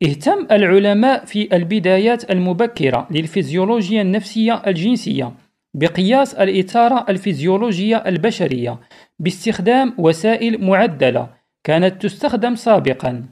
اهتم 0.02 0.46
العلماء 0.50 1.24
في 1.24 1.56
البدايات 1.56 2.30
المبكرة 2.30 3.08
للفيزيولوجيا 3.10 4.02
النفسية 4.02 4.62
الجنسية 4.66 5.32
بقياس 5.74 6.34
الإثارة 6.34 7.06
الفيزيولوجية 7.08 7.96
البشرية 7.96 8.80
باستخدام 9.18 9.94
وسائل 9.98 10.64
معدلة 10.64 11.28
كانت 11.64 12.02
تستخدم 12.02 12.54
سابقا. 12.54 13.24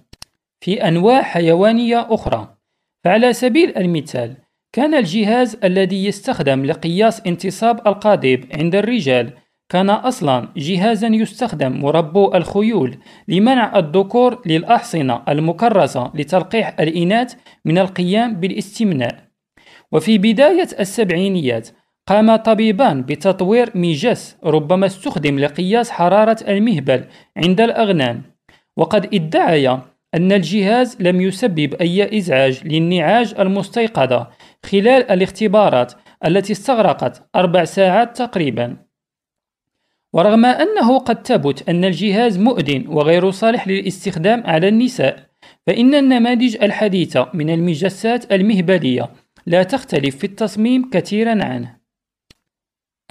في 0.60 0.88
أنواع 0.88 1.22
حيوانية 1.22 2.06
أخرى. 2.10 2.56
فعلى 3.04 3.32
سبيل 3.32 3.76
المثال 3.76 4.34
كان 4.72 4.94
الجهاز 4.94 5.58
الذي 5.64 6.04
يستخدم 6.04 6.64
لقياس 6.64 7.26
انتصاب 7.26 7.88
القضيب 7.88 8.46
عند 8.54 8.74
الرجال 8.74 9.32
كان 9.68 9.90
أصلا 9.90 10.48
جهازا 10.56 11.08
يستخدم 11.08 11.80
مربو 11.80 12.34
الخيول 12.34 12.98
لمنع 13.28 13.78
الذكور 13.78 14.42
للأحصنة 14.46 15.22
المكرسة 15.28 16.12
لتلقيح 16.14 16.80
الإناث 16.80 17.34
من 17.64 17.78
القيام 17.78 18.40
بالاستمناء. 18.40 19.26
وفي 19.92 20.18
بداية 20.18 20.68
السبعينيات 20.80 21.68
قام 22.06 22.36
طبيبان 22.36 23.02
بتطوير 23.02 23.70
ميجس 23.74 24.36
ربما 24.44 24.86
استخدم 24.86 25.38
لقياس 25.38 25.90
حرارة 25.90 26.36
المهبل 26.48 27.04
عند 27.36 27.60
الأغنام. 27.60 28.22
وقد 28.76 29.14
ادعي 29.14 29.68
أن 30.14 30.32
الجهاز 30.32 30.96
لم 31.00 31.20
يسبب 31.20 31.74
أي 31.74 32.18
إزعاج 32.18 32.66
للنعاج 32.66 33.34
المستيقظة 33.38 34.28
خلال 34.66 35.10
الاختبارات 35.10 35.92
التي 36.26 36.52
استغرقت 36.52 37.28
أربع 37.36 37.64
ساعات 37.64 38.16
تقريبا. 38.16 38.85
ورغم 40.16 40.44
أنه 40.44 40.98
قد 40.98 41.26
ثبت 41.26 41.68
أن 41.68 41.84
الجهاز 41.84 42.38
مؤذن 42.38 42.84
وغير 42.88 43.30
صالح 43.30 43.68
للاستخدام 43.68 44.42
على 44.46 44.68
النساء 44.68 45.26
فإن 45.66 45.94
النماذج 45.94 46.56
الحديثة 46.62 47.28
من 47.34 47.50
المجسات 47.50 48.32
المهبلية 48.32 49.10
لا 49.46 49.62
تختلف 49.62 50.16
في 50.16 50.24
التصميم 50.24 50.90
كثيرا 50.90 51.44
عنه. 51.44 51.76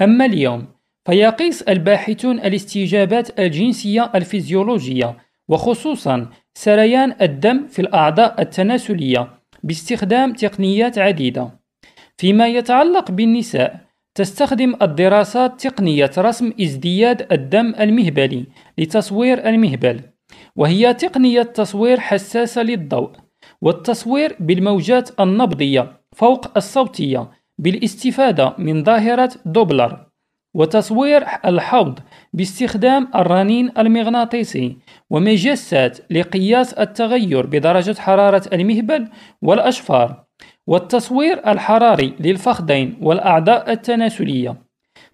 أما 0.01 0.25
اليوم 0.25 0.67
فيقيس 1.05 1.61
الباحثون 1.61 2.39
الاستجابات 2.39 3.39
الجنسية 3.39 4.11
الفيزيولوجية 4.15 5.17
وخصوصا 5.47 6.29
سريان 6.53 7.15
الدم 7.21 7.67
في 7.67 7.79
الأعضاء 7.79 8.41
التناسلية 8.41 9.29
باستخدام 9.63 10.33
تقنيات 10.33 10.97
عديدة. 10.97 11.49
فيما 12.17 12.47
يتعلق 12.47 13.11
بالنساء 13.11 13.84
تستخدم 14.15 14.75
الدراسات 14.81 15.67
تقنية 15.67 16.11
رسم 16.17 16.53
ازدياد 16.61 17.31
الدم 17.31 17.75
المهبلي 17.79 18.45
لتصوير 18.77 19.49
المهبل 19.49 20.01
وهي 20.55 20.93
تقنية 20.93 21.41
تصوير 21.41 21.99
حساسة 21.99 22.63
للضوء 22.63 23.11
والتصوير 23.61 24.35
بالموجات 24.39 25.19
النبضية 25.19 26.01
فوق 26.15 26.57
الصوتية 26.57 27.31
بالاستفادة 27.57 28.55
من 28.57 28.83
ظاهرة 28.83 29.31
دوبلر 29.45 30.05
وتصوير 30.53 31.25
الحوض 31.45 31.99
باستخدام 32.33 33.07
الرنين 33.15 33.71
المغناطيسي 33.77 34.77
ومجسات 35.09 36.11
لقياس 36.11 36.73
التغير 36.73 37.45
بدرجة 37.45 37.95
حرارة 37.99 38.43
المهبل 38.53 39.07
والأشفار. 39.41 40.24
والتصوير 40.67 41.51
الحراري 41.51 42.15
للفخذين 42.19 42.97
والأعضاء 43.01 43.71
التناسلية. 43.71 44.55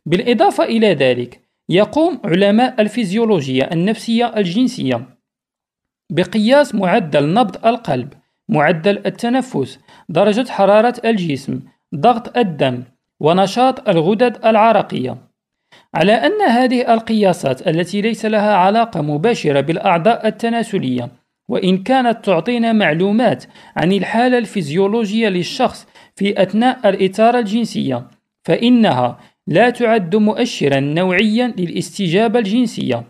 بالإضافة 0.05 0.63
إلى 0.63 0.93
ذلك 0.93 1.41
يقوم 1.69 2.21
علماء 2.25 2.81
الفيزيولوجيا 2.81 3.73
النفسية 3.73 4.33
الجنسية 4.37 5.17
بقياس 6.11 6.75
معدل 6.75 7.33
نبض 7.33 7.65
القلب 7.65 8.13
معدل 8.49 9.01
التنفس 9.05 9.79
درجة 10.09 10.51
حرارة 10.51 10.95
الجسم 11.05 11.59
ضغط 11.95 12.37
الدم 12.37 12.83
ونشاط 13.19 13.89
الغدد 13.89 14.45
العرقية. 14.45 15.17
على 15.95 16.13
أن 16.13 16.41
هذه 16.41 16.93
القياسات 16.93 17.67
التي 17.67 18.01
ليس 18.01 18.25
لها 18.25 18.55
علاقة 18.55 19.01
مباشرة 19.01 19.61
بالأعضاء 19.61 20.27
التناسلية 20.27 21.20
وإن 21.51 21.83
كانت 21.83 22.25
تعطينا 22.25 22.73
معلومات 22.73 23.43
عن 23.75 23.91
الحالة 23.91 24.37
الفيزيولوجية 24.37 25.29
للشخص 25.29 25.87
في 26.15 26.41
أثناء 26.43 26.89
الإثارة 26.89 27.39
الجنسية 27.39 28.07
فإنها 28.43 29.19
لا 29.47 29.69
تعد 29.69 30.15
مؤشرا 30.15 30.79
نوعيا 30.79 31.53
للاستجابة 31.57 32.39
الجنسية 32.39 33.03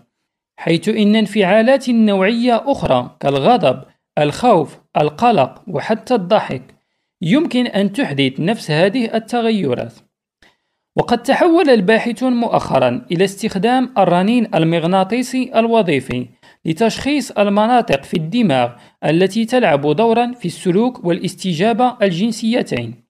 حيث 0.59 0.89
إن 0.89 1.15
انفعالات 1.15 1.89
نوعية 1.89 2.63
أخرى 2.65 3.17
كالغضب، 3.19 3.83
الخوف، 4.19 4.77
القلق 4.97 5.61
وحتى 5.67 6.15
الضحك 6.15 6.63
يمكن 7.21 7.67
أن 7.67 7.93
تحدث 7.93 8.39
نفس 8.39 8.71
هذه 8.71 9.15
التغيرات. 9.15 9.93
وقد 10.95 11.23
تحول 11.23 11.69
الباحثون 11.69 12.33
مؤخرا 12.33 13.05
إلى 13.11 13.23
استخدام 13.23 13.93
الرنين 13.97 14.55
المغناطيسي 14.55 15.51
الوظيفي 15.55 16.27
لتشخيص 16.65 17.31
المناطق 17.31 18.03
في 18.03 18.13
الدماغ 18.17 18.71
التي 19.05 19.45
تلعب 19.45 19.95
دورا 19.95 20.31
في 20.31 20.45
السلوك 20.45 21.05
والاستجابة 21.05 21.97
الجنسيتين. 22.01 23.03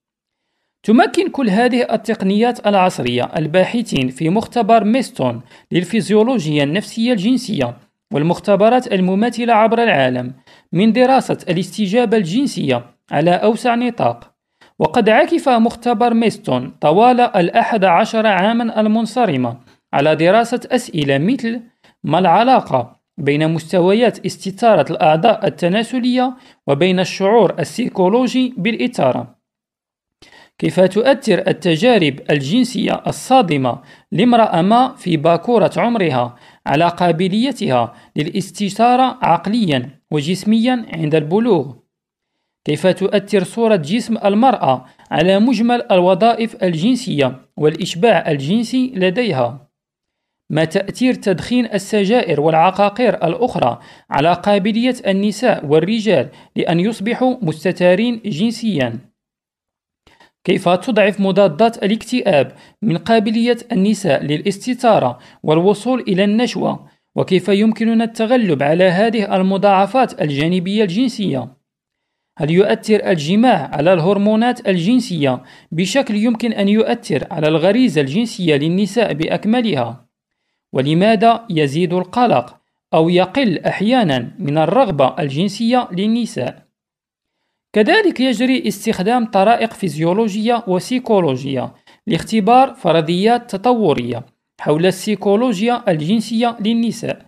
تمكن 0.84 1.30
كل 1.30 1.50
هذه 1.50 1.94
التقنيات 1.94 2.68
العصرية 2.68 3.24
الباحثين 3.38 4.10
في 4.10 4.30
مختبر 4.30 4.84
ميستون 4.84 5.42
للفيزيولوجيا 5.72 6.64
النفسية 6.64 7.12
الجنسية 7.12 7.78
والمختبرات 8.14 8.94
المماثلة 8.94 9.54
عبر 9.54 9.84
العالم 9.84 10.34
من 10.72 10.94
دراسة 10.94 11.38
الاستجابة 11.50 12.18
الجنسية 12.18 12.86
على 13.12 13.32
أوسع 13.32 13.76
نطاق. 13.76 14.32
وقد 14.80 15.10
عكف 15.10 15.50
مختبر 15.50 16.14
ميستون 16.14 16.70
طوال 16.82 17.20
الأحد 17.20 17.86
عشر 17.86 18.28
عاما 18.28 18.82
المنصرمة 18.82 19.58
على 19.94 20.16
دراسة 20.16 20.60
أسئلة 20.72 21.18
مثل 21.18 21.62
ما 22.04 22.20
العلاقة 22.20 23.01
بين 23.18 23.52
مستويات 23.52 24.26
استثارة 24.26 24.92
الأعضاء 24.92 25.48
التناسلية 25.48 26.38
وبين 26.68 27.00
الشعور 27.00 27.60
السيكولوجي 27.60 28.54
بالإثارة. 28.58 29.42
كيف 30.58 30.80
تؤثر 30.80 31.48
التجارب 31.48 32.20
الجنسية 32.30 33.04
الصادمة 33.08 33.82
لامرأة 34.12 34.62
ما 34.62 34.96
في 34.96 35.18
باكورة 35.18 35.72
عمرها 35.78 36.36
على 36.66 36.88
قابليتها 36.88 37.94
للاستثارة 38.16 39.18
عقليا 39.22 40.00
وجسميا 40.12 40.86
عند 40.94 41.16
البلوغ؟ 41.16 41.74
كيف 42.66 42.88
تؤثر 42.88 43.44
صورة 43.44 43.76
جسم 43.76 44.18
المرأة 44.18 44.86
على 45.12 45.40
مجمل 45.40 45.92
الوظائف 45.92 46.64
الجنسية 46.64 47.42
والإشباع 47.58 48.32
الجنسي 48.32 48.92
لديها؟ 48.96 49.71
ما 50.52 50.66
تأثير 50.66 51.14
تدخين 51.14 51.66
السجائر 51.66 52.42
والعقاقير 52.42 53.14
الأخرى 53.14 53.80
على 54.10 54.34
قابلية 54.34 54.96
النساء 55.08 55.66
والرجال 55.66 56.30
لأن 56.56 56.80
يصبحوا 56.80 57.36
مستتارين 57.42 58.22
جنسيا. 58.26 59.00
كيف 60.44 60.70
تضعف 60.70 61.20
مضادات 61.20 61.84
الاكتئاب 61.84 62.52
من 62.82 62.98
قابلية 62.98 63.58
النساء 63.72 64.24
للاستثارة 64.24 65.20
والوصول 65.44 66.00
إلى 66.00 66.24
النشوة؟ 66.24 66.88
وكيف 67.16 67.48
يمكننا 67.50 68.04
التغلب 68.04 68.64
على 68.64 68.84
هذه 68.84 69.36
المضاعفات 69.36 70.22
الجانبية 70.22 70.84
الجنسية؟ 70.84 71.48
هل 72.38 72.52
يؤثر 72.52 73.10
الجماع 73.10 73.70
على 73.74 73.94
الهرمونات 73.94 74.68
الجنسية؟ 74.68 75.44
بشكل 75.72 76.16
يمكن 76.16 76.54
أن 76.54 76.70
يؤثر 76.70 77.28
على 77.32 77.48
الغريزة 77.48 78.02
الجنسية 78.02 78.56
للنساء 78.56 79.14
بأكملها؟ 79.14 80.11
ولماذا 80.74 81.46
يزيد 81.50 81.94
القلق 81.94 82.58
أو 82.94 83.10
يقل 83.10 83.60
أحيانا 83.60 84.32
من 84.40 84.58
الرغبة 84.58 85.16
الجنسية 85.20 85.88
للنساء؟ 85.92 86.66
كذلك 87.74 88.20
يجري 88.20 88.68
استخدام 88.68 89.26
طرائق 89.26 89.74
فيزيولوجية 89.74 90.64
وسيكولوجية 90.68 91.74
لاختبار 92.08 92.74
فرضيات 92.74 93.56
تطورية 93.56 94.26
حول 94.60 94.86
السيكولوجيا 94.86 95.92
الجنسية 95.92 96.58
للنساء. 96.60 97.26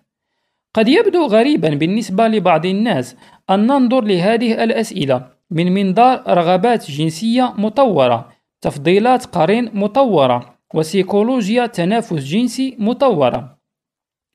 قد 0.73 0.88
يبدو 0.88 1.25
غريبا 1.25 1.69
بالنسبة 1.69 2.27
لبعض 2.27 2.65
الناس 2.65 3.15
أن 3.49 3.67
ننظر 3.67 4.03
لهذه 4.03 4.63
الأسئلة 4.63 5.27
من 5.51 5.73
منظار 5.73 6.23
رغبات 6.27 6.91
جنسية 6.91 7.53
مطورة، 7.58 8.29
تفضيلات 8.62 9.25
قرين 9.25 9.69
مطورة، 9.73 10.52
وسيكولوجيا 10.73 11.65
تنافس 11.65 12.23
جنسي 12.23 12.75
مطورة. 12.79 13.57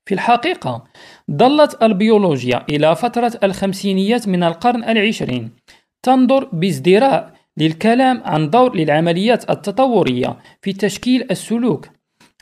في 0.07 0.15
الحقيقة، 0.15 0.85
ظلت 1.33 1.83
البيولوجيا 1.83 2.65
إلى 2.71 2.97
فترة 2.97 3.33
الخمسينيات 3.43 4.29
من 4.29 4.43
القرن 4.43 4.85
العشرين 4.85 5.51
تنظر 6.03 6.45
بازدراء 6.53 7.33
للكلام 7.57 8.23
عن 8.25 8.51
دور 8.51 8.77
للعمليات 8.77 9.51
التطورية 9.51 10.37
في 10.63 10.73
تشكيل 10.73 11.27
السلوك 11.31 11.89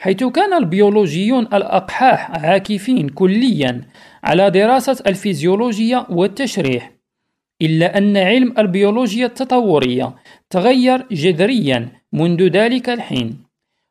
حيث 0.01 0.25
كان 0.25 0.53
البيولوجيون 0.53 1.43
الأقحاح 1.43 2.31
عاكفين 2.31 3.09
كليا 3.09 3.85
على 4.25 4.51
دراسة 4.51 5.03
الفيزيولوجيا 5.07 6.07
والتشريح 6.11 6.93
إلا 7.63 7.99
أن 7.99 8.17
علم 8.17 8.55
البيولوجيا 8.59 9.27
التطورية 9.27 10.15
تغير 10.51 11.07
جذريا 11.11 11.89
منذ 12.13 12.43
ذلك 12.43 12.89
الحين 12.89 13.46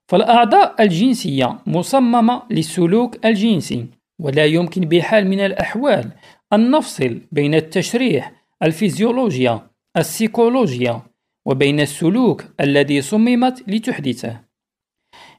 فالأعضاء 0.08 0.84
الجنسية 0.84 1.60
مصممة 1.68 2.41
للسلوك 2.52 3.26
الجنسي 3.26 3.86
ولا 4.20 4.46
يمكن 4.46 4.82
بحال 4.82 5.28
من 5.28 5.39
الأحوال 5.39 6.12
أن 6.54 6.72
نفصل 6.72 7.22
بين 7.32 7.56
التشريح 7.56 8.32
الفيزيولوجيا 8.63 9.60
السيكولوجيا 9.98 11.02
وبين 11.46 11.80
السلوك 11.80 12.46
الذي 12.62 13.02
صممت 13.02 13.63
لتحدثه. 13.68 14.41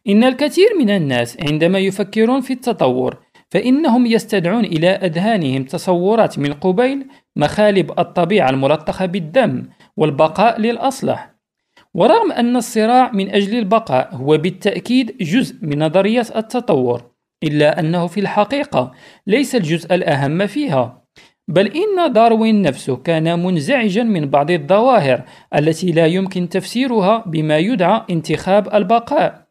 إن 0.09 0.24
الكثير 0.24 0.68
من 0.79 0.90
الناس 0.90 1.38
عندما 1.40 1.79
يفكرون 1.79 2.40
في 2.40 2.52
التطور 2.52 3.18
فإنهم 3.50 4.07
يستدعون 4.07 4.64
إلى 4.64 4.88
أذهانهم 4.88 5.64
تصورات 5.64 6.38
من 6.38 6.52
قبيل 6.52 7.07
مخالب 7.37 7.98
الطبيعة 7.98 8.50
الملطخة 8.50 9.07
بالدم 9.07 9.68
والبقاء 9.96 10.61
للأصلح. 10.61 11.36
ورغم 11.96 12.32
أن 12.32 12.56
الصراع 12.56 13.12
من 13.12 13.30
أجل 13.30 13.59
البقاء 13.59 14.14
هو 14.14 14.38
بالتأكيد 14.38 15.16
جزء 15.20 15.56
من 15.62 15.78
نظرية 15.78 16.26
التطور 16.37 17.02
إلا 17.42 17.80
أنه 17.80 18.06
في 18.06 18.20
الحقيقة 18.20 18.92
ليس 19.26 19.54
الجزء 19.54 19.94
الأهم 19.94 20.46
فيها. 20.46 21.04
بل 21.48 21.66
إن 21.66 22.12
داروين 22.12 22.62
نفسه 22.62 22.96
كان 22.96 23.42
منزعجا 23.44 24.02
من 24.02 24.30
بعض 24.30 24.50
الظواهر 24.50 25.22
التي 25.54 25.92
لا 25.92 26.06
يمكن 26.06 26.48
تفسيرها 26.48 27.24
بما 27.26 27.59
يدعى 27.59 28.02
انتخاب 28.11 28.74
البقاء. 28.74 29.46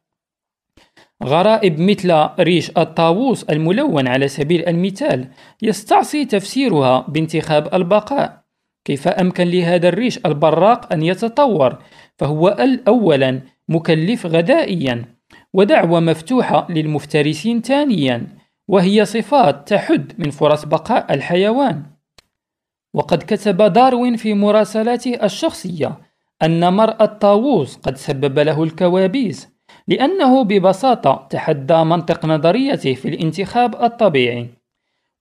غرائب 1.24 1.80
مثل 1.80 2.28
ريش 2.40 2.72
الطاووس 2.78 3.44
الملون 3.44 4.08
على 4.08 4.28
سبيل 4.28 4.68
المثال 4.68 5.28
يستعصي 5.62 6.26
تفسيرها 6.26 7.06
بانتخاب 7.08 7.74
البقاء. 7.74 8.46
كيف 8.86 9.08
أمكن 9.08 9.44
لهذا 9.48 9.90
الريش 9.90 10.20
البراق 10.26 10.94
أن 10.94 11.02
يتطور؟ 11.04 11.78
فهو 12.18 12.48
أولا 12.88 13.42
مكلف 13.70 14.26
غذائيا 14.26 15.06
ودعوة 15.54 16.00
مفتوحة 16.00 16.68
للمفترسين 16.70 17.62
ثانيا 17.62 18.28
وهي 18.68 19.06
صفات 19.06 19.68
تحد 19.68 20.14
من 20.18 20.30
فرص 20.30 20.66
بقاء 20.66 21.14
الحيوان. 21.14 21.84
وقد 22.94 23.24
كتب 23.24 23.62
داروين 23.62 24.16
في 24.16 24.34
مراسلاته 24.34 25.24
الشخصية 25.24 25.98
أن 26.44 26.74
مرء 26.74 27.04
الطاووس 27.04 27.76
قد 27.76 27.98
سبب 27.98 28.40
له 28.40 28.64
الكوابيس 28.64 29.50
لأنه 29.88 30.44
ببساطة 30.44 31.28
تحدى 31.30 31.84
منطق 31.84 32.26
نظريته 32.26 32.94
في 32.94 33.08
الانتخاب 33.08 33.84
الطبيعي. 33.84 34.50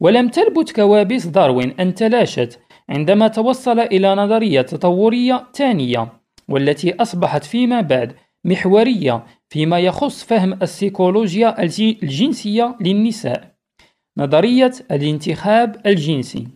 ولم 0.01 0.29
تلبث 0.29 0.73
كوابيس 0.73 1.27
داروين 1.27 1.71
أن 1.81 1.95
تلاشت 1.95 2.61
عندما 2.89 3.29
توصل 3.29 3.79
إلى 3.81 4.15
نظرية 4.15 4.63
تطورية 4.63 5.47
ثانية. 5.55 6.24
والتي 6.49 6.95
أصبحت 6.95 7.45
فيما 7.45 7.81
بعد 7.81 8.13
محورية 8.45 9.25
فيما 9.49 9.79
يخص 9.79 10.25
فهم 10.25 10.53
السيكولوجيا 10.63 11.63
الجنسية 11.63 12.77
للنساء. 12.81 13.55
نظرية 14.17 14.73
الانتخاب 14.91 15.87
الجنسي. 15.87 16.47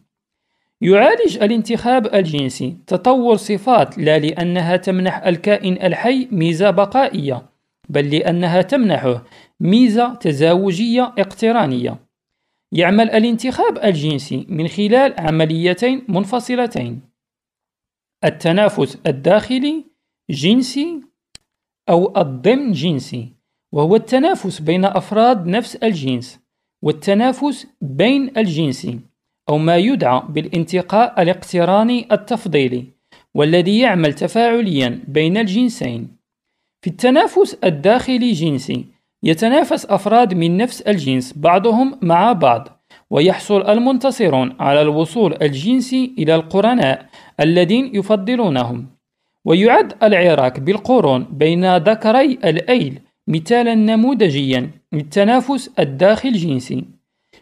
يعالج 0.81 1.39
الانتخاب 1.43 2.15
الجنسي 2.15 2.77
تطور 2.87 3.37
صفات 3.37 3.99
لا 3.99 4.19
لأنها 4.19 4.77
تمنح 4.77 5.27
الكائن 5.27 5.73
الحي 5.83 6.29
ميزة 6.33 6.71
بقائية 6.71 7.43
بل 7.89 8.11
لأنها 8.11 8.63
تمنحه 8.63 9.25
ميزة 9.61 10.15
تزاوجية 10.15 11.03
اقترانية. 11.19 11.97
يعمل 12.73 13.11
الانتخاب 13.11 13.79
الجنسي 13.85 14.47
من 14.49 14.69
خلال 14.69 15.15
عمليتين 15.19 16.05
منفصلتين. 16.09 17.08
التنافس 18.25 18.99
الداخلي 19.07 19.85
جنسي 20.31 21.01
أو 21.89 22.21
الضمن 22.21 22.73
جنسي 22.73 23.33
وهو 23.73 23.97
التنافس 23.97 24.61
بين 24.61 24.85
أفراد 24.85 25.47
نفس 25.47 25.77
الجنس 25.77 26.41
والتنافس 26.83 27.67
بين 27.81 28.39
الجنس 28.39 28.87
أو 29.49 29.59
ما 29.59 29.77
يدعى 29.77 30.23
بالانتقاء 30.29 31.23
الاقتراني 31.23 32.09
التفضيلي 32.13 32.85
والذي 33.35 33.79
يعمل 33.79 34.15
تفاعليا 34.15 35.05
بين 35.09 35.37
الجنسين. 35.37 36.17
في 36.83 36.91
التنافس 36.91 37.55
الداخلي 37.65 38.33
جنسي 38.33 38.87
يتنافس 39.23 39.87
أفراد 39.87 40.35
من 40.35 40.57
نفس 40.57 40.81
الجنس 40.81 41.33
بعضهم 41.39 41.99
مع 42.03 42.33
بعض 42.33 42.69
ويحصل 43.11 43.71
المنتصرون 43.71 44.57
على 44.61 44.83
الوصول 44.83 45.37
الجنسي 45.43 46.15
إلى 46.19 46.35
القرناء. 46.35 47.08
الذين 47.41 47.97
يفضلونهم. 47.97 48.99
ويعد 49.45 49.95
العراك 50.03 50.61
بالقرون 50.61 51.25
بين 51.31 51.77
ذكري 51.77 52.33
الأيل 52.33 53.01
مثالا 53.29 53.75
نموذجيا 53.75 54.71
للتنافس 54.93 55.71
الداخل 55.79 56.33
جنسي 56.33 56.85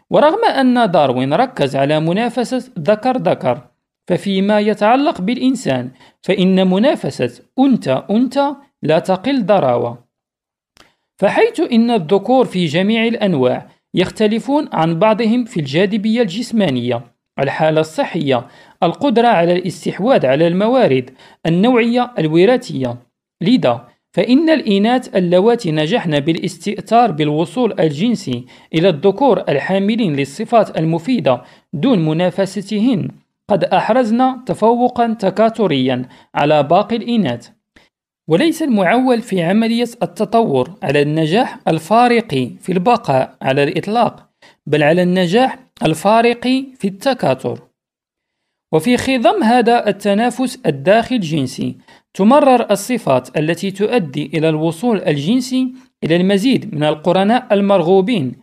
ورغم 0.09 0.45
أن 0.45 0.91
داروين 0.91 1.33
ركز 1.33 1.75
على 1.75 1.99
منافسة 1.99 2.71
ذكر-ذكر 2.79 3.67
ففيما 4.07 4.59
يتعلق 4.59 5.21
بالإنسان 5.21 5.91
فإن 6.21 6.67
منافسة 6.67 7.43
أنت-أنت 7.59 8.55
لا 8.83 8.99
تقل 8.99 9.45
ضراوة 9.45 10.07
فحيث 11.19 11.59
إن 11.59 11.91
الذكور 11.91 12.45
في 12.45 12.65
جميع 12.65 13.05
الأنواع 13.05 13.69
يختلفون 13.93 14.69
عن 14.73 14.99
بعضهم 14.99 15.45
في 15.45 15.59
الجاذبية 15.59 16.21
الجسمانية 16.21 17.01
الحالة 17.39 17.81
الصحية 17.81 18.47
القدرة 18.83 19.27
على 19.27 19.53
الاستحواذ 19.53 20.25
على 20.25 20.47
الموارد 20.47 21.09
النوعية 21.45 22.11
الوراثية. 22.19 22.97
لذا 23.41 23.87
فإن 24.11 24.49
الإناث 24.49 25.15
اللواتي 25.15 25.71
نجحن 25.71 26.19
بالاستئثار 26.19 27.11
بالوصول 27.11 27.79
الجنسي 27.79 28.45
إلى 28.73 28.89
الذكور 28.89 29.43
الحاملين 29.49 30.15
للصفات 30.15 30.77
المفيدة 30.77 31.41
دون 31.73 32.05
منافستهن 32.05 33.07
قد 33.49 33.63
أحرزن 33.63 34.45
تفوقا 34.45 35.13
تكاثريا 35.13 36.05
على 36.35 36.63
باقي 36.63 36.95
الإناث. 36.95 37.49
وليس 38.27 38.63
المعول 38.63 39.21
في 39.21 39.41
عملية 39.41 39.87
التطور 40.03 40.71
على 40.83 41.01
النجاح 41.01 41.59
الفارقي 41.67 42.51
في 42.61 42.71
البقاء 42.71 43.35
على 43.41 43.63
الإطلاق 43.63 44.29
بل 44.67 44.83
على 44.83 45.03
النجاح 45.03 45.59
الفارقي 45.83 46.65
في 46.79 46.87
التكاثر. 46.87 47.66
وفي 48.71 48.97
خضم 48.97 49.43
هذا 49.43 49.89
التنافس 49.89 50.59
الداخل 50.65 51.19
جنسي 51.19 51.77
تمرر 52.13 52.71
الصفات 52.71 53.37
التي 53.37 53.71
تؤدي 53.71 54.25
إلى 54.33 54.49
الوصول 54.49 55.01
الجنسي 55.01 55.73
إلى 56.03 56.15
المزيد 56.15 56.75
من 56.75 56.83
القرناء 56.83 57.47
المرغوبين 57.51 58.35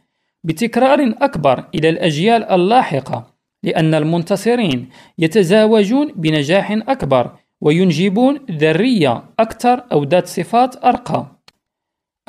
بتكرار 0.45 1.15
أكبر 1.21 1.65
إلى 1.75 1.89
الأجيال 1.89 2.45
اللاحقة 2.45 3.35
لأن 3.63 3.95
المنتصرين 3.95 4.89
يتزاوجون 5.19 6.13
بنجاح 6.17 6.71
أكبر 6.71 7.31
وينجبون 7.61 8.41
ذرية 8.51 9.25
أكثر 9.39 9.85
أو 9.93 10.05
ذات 10.05 10.27
صفات 10.27 10.85
أرقى. 10.85 11.27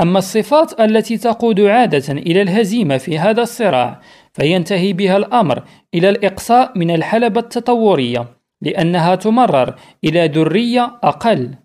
أما 0.01 0.19
الصفات 0.19 0.79
التي 0.79 1.17
تقود 1.17 1.59
عادة 1.59 2.13
إلى 2.13 2.41
الهزيمة 2.41 2.97
في 2.97 3.19
هذا 3.19 3.41
الصراع 3.41 4.01
فينتهي 4.35 4.93
بها 4.93 5.17
الأمر 5.17 5.63
إلى 5.93 6.09
الإقصاء 6.09 6.71
من 6.77 6.91
الحلبة 6.91 7.39
التطورية 7.39 8.25
لأنها 8.61 9.15
تمرر 9.15 9.75
إلى 10.03 10.27
ذرية 10.27 10.99
أقل. 11.03 11.55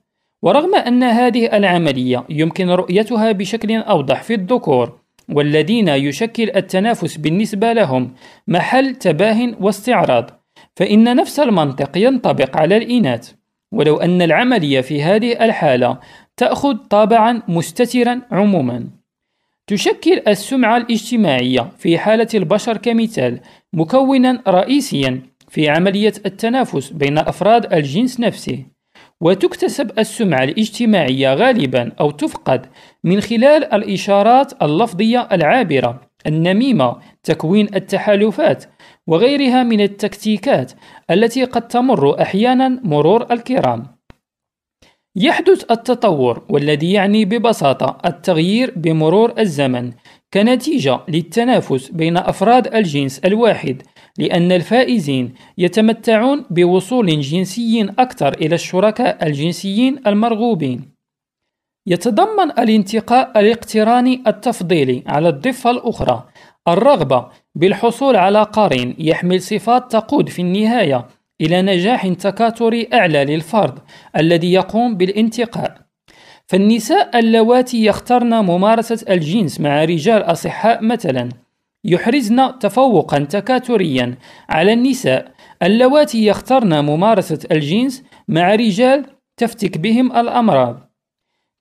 ورغم 0.42 0.74
أن 0.74 1.02
هذه 1.02 1.56
العملية 1.56 2.24
يمكن 2.28 2.70
رؤيتها 2.70 3.32
بشكل 3.32 3.76
أوضح 3.76 4.22
في 4.22 4.34
الذكور 4.34 4.98
والذين 5.32 5.88
يشكل 5.88 6.50
التنافس 6.56 7.16
بالنسبة 7.16 7.72
لهم 7.72 8.14
محل 8.48 8.94
تباه 8.94 9.54
واستعراض 9.60 10.30
فإن 10.76 11.16
نفس 11.16 11.40
المنطق 11.40 11.98
ينطبق 11.98 12.56
على 12.56 12.76
الإناث. 12.76 13.32
ولو 13.72 13.96
أن 13.96 14.22
العملية 14.22 14.80
في 14.80 15.02
هذه 15.02 15.44
الحالة 15.44 15.98
تأخذ 16.36 16.74
طابعا 16.76 17.42
مستترا 17.48 18.22
عموما. 18.30 18.99
تشكل 19.70 20.22
السمعة 20.28 20.76
الاجتماعية 20.76 21.70
في 21.78 21.98
حالة 21.98 22.28
البشر 22.34 22.76
كمثال 22.76 23.40
مكونا 23.72 24.42
رئيسيا 24.48 25.22
في 25.48 25.68
عملية 25.68 26.12
التنافس 26.26 26.90
بين 26.90 27.18
أفراد 27.18 27.72
الجنس 27.72 28.20
نفسه. 28.20 28.64
وتكتسب 29.20 29.98
السمعة 29.98 30.44
الاجتماعية 30.44 31.34
غالبا 31.34 31.92
أو 32.00 32.10
تفقد 32.10 32.66
من 33.04 33.20
خلال 33.20 33.74
الإشارات 33.74 34.62
اللفظية 34.62 35.28
العابرة 35.32 36.00
النميمة 36.26 36.96
تكوين 37.22 37.74
التحالفات 37.74 38.64
وغيرها 39.06 39.62
من 39.62 39.80
التكتيكات 39.80 40.72
التي 41.10 41.44
قد 41.44 41.68
تمر 41.68 42.22
أحيانا 42.22 42.80
مرور 42.84 43.32
الكرام. 43.32 43.99
يحدث 45.16 45.70
التطور 45.70 46.42
والذي 46.48 46.92
يعني 46.92 47.24
ببساطة 47.24 47.98
التغيير 48.06 48.72
بمرور 48.76 49.34
الزمن 49.38 49.92
كنتيجة 50.34 51.00
للتنافس 51.08 51.90
بين 51.90 52.16
أفراد 52.16 52.74
الجنس 52.74 53.18
الواحد 53.18 53.82
لأن 54.18 54.52
الفائزين 54.52 55.34
يتمتعون 55.58 56.44
بوصول 56.50 57.20
جنسي 57.20 57.82
أكثر 57.98 58.32
إلى 58.32 58.54
الشركاء 58.54 59.26
الجنسيين 59.26 60.00
المرغوبين. 60.06 60.90
يتضمن 61.86 62.50
الانتقاء 62.50 63.40
الاقتراني 63.40 64.22
التفضيلي 64.26 65.02
على 65.06 65.28
الضفة 65.28 65.70
الأخرى 65.70 66.28
الرغبة 66.68 67.28
بالحصول 67.54 68.16
على 68.16 68.42
قرين 68.42 68.94
يحمل 68.98 69.42
صفات 69.42 69.92
تقود 69.92 70.28
في 70.28 70.42
النهاية 70.42 71.06
إلى 71.40 71.62
نجاح 71.62 72.08
تكاثري 72.08 72.88
أعلى 72.92 73.24
للفرد 73.24 73.78
الذي 74.16 74.52
يقوم 74.52 74.96
بالانتقاء. 74.96 75.90
فالنساء 76.46 77.18
اللواتي 77.18 77.84
يخترن 77.84 78.34
ممارسة 78.34 79.06
الجنس 79.10 79.60
مع 79.60 79.84
رجال 79.84 80.22
أصحاء 80.22 80.84
مثلا 80.84 81.28
يحرزن 81.84 82.58
تفوقا 82.58 83.18
تكاثريا 83.18 84.14
على 84.48 84.72
النساء 84.72 85.32
اللواتي 85.62 86.26
يخترن 86.26 86.84
ممارسة 86.84 87.38
الجنس 87.50 88.04
مع 88.28 88.54
رجال 88.54 89.06
تفتك 89.36 89.78
بهم 89.78 90.16
الأمراض 90.16 90.90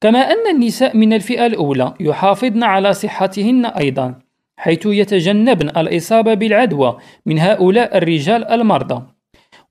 كما 0.01 0.19
أن 0.19 0.55
النساء 0.55 0.97
من 0.97 1.13
الفئة 1.13 1.45
الأولى 1.45 1.93
يحافظن 1.99 2.63
على 2.63 2.93
صحتهن 2.93 3.65
أيضا 3.65 4.19
حيث 4.57 4.85
يتجنبن 4.85 5.69
الإصابة 5.69 6.33
بالعدوى 6.33 6.97
من 7.25 7.39
هؤلاء 7.39 7.97
الرجال 7.97 8.45
المرضى 8.45 9.18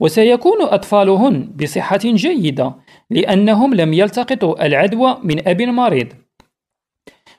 وسيكون 0.01 0.63
أطفالهن 0.63 1.53
بصحة 1.63 2.01
جيدة 2.05 2.75
لأنهم 3.11 3.75
لم 3.75 3.93
يلتقطوا 3.93 4.67
العدوى 4.67 5.19
من 5.25 5.49
أب 5.49 5.63
مريض 5.63 6.09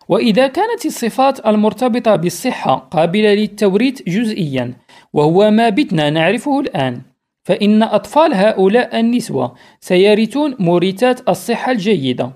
وإذا 0.09 0.47
كانت 0.47 0.85
الصفات 0.85 1.47
المرتبطة 1.47 2.15
بالصحة 2.15 2.75
قابلة 2.75 3.33
للتوريث 3.33 4.01
جزئيا 4.03 4.73
وهو 5.13 5.51
ما 5.51 5.69
بتنا 5.69 6.09
نعرفه 6.09 6.59
الآن 6.59 7.01
فإن 7.43 7.83
أطفال 7.83 8.33
هؤلاء 8.33 8.99
النسوة 8.99 9.55
سيرثون 9.79 10.55
مورثات 10.59 11.29
الصحة 11.29 11.71
الجيدة. 11.71 12.31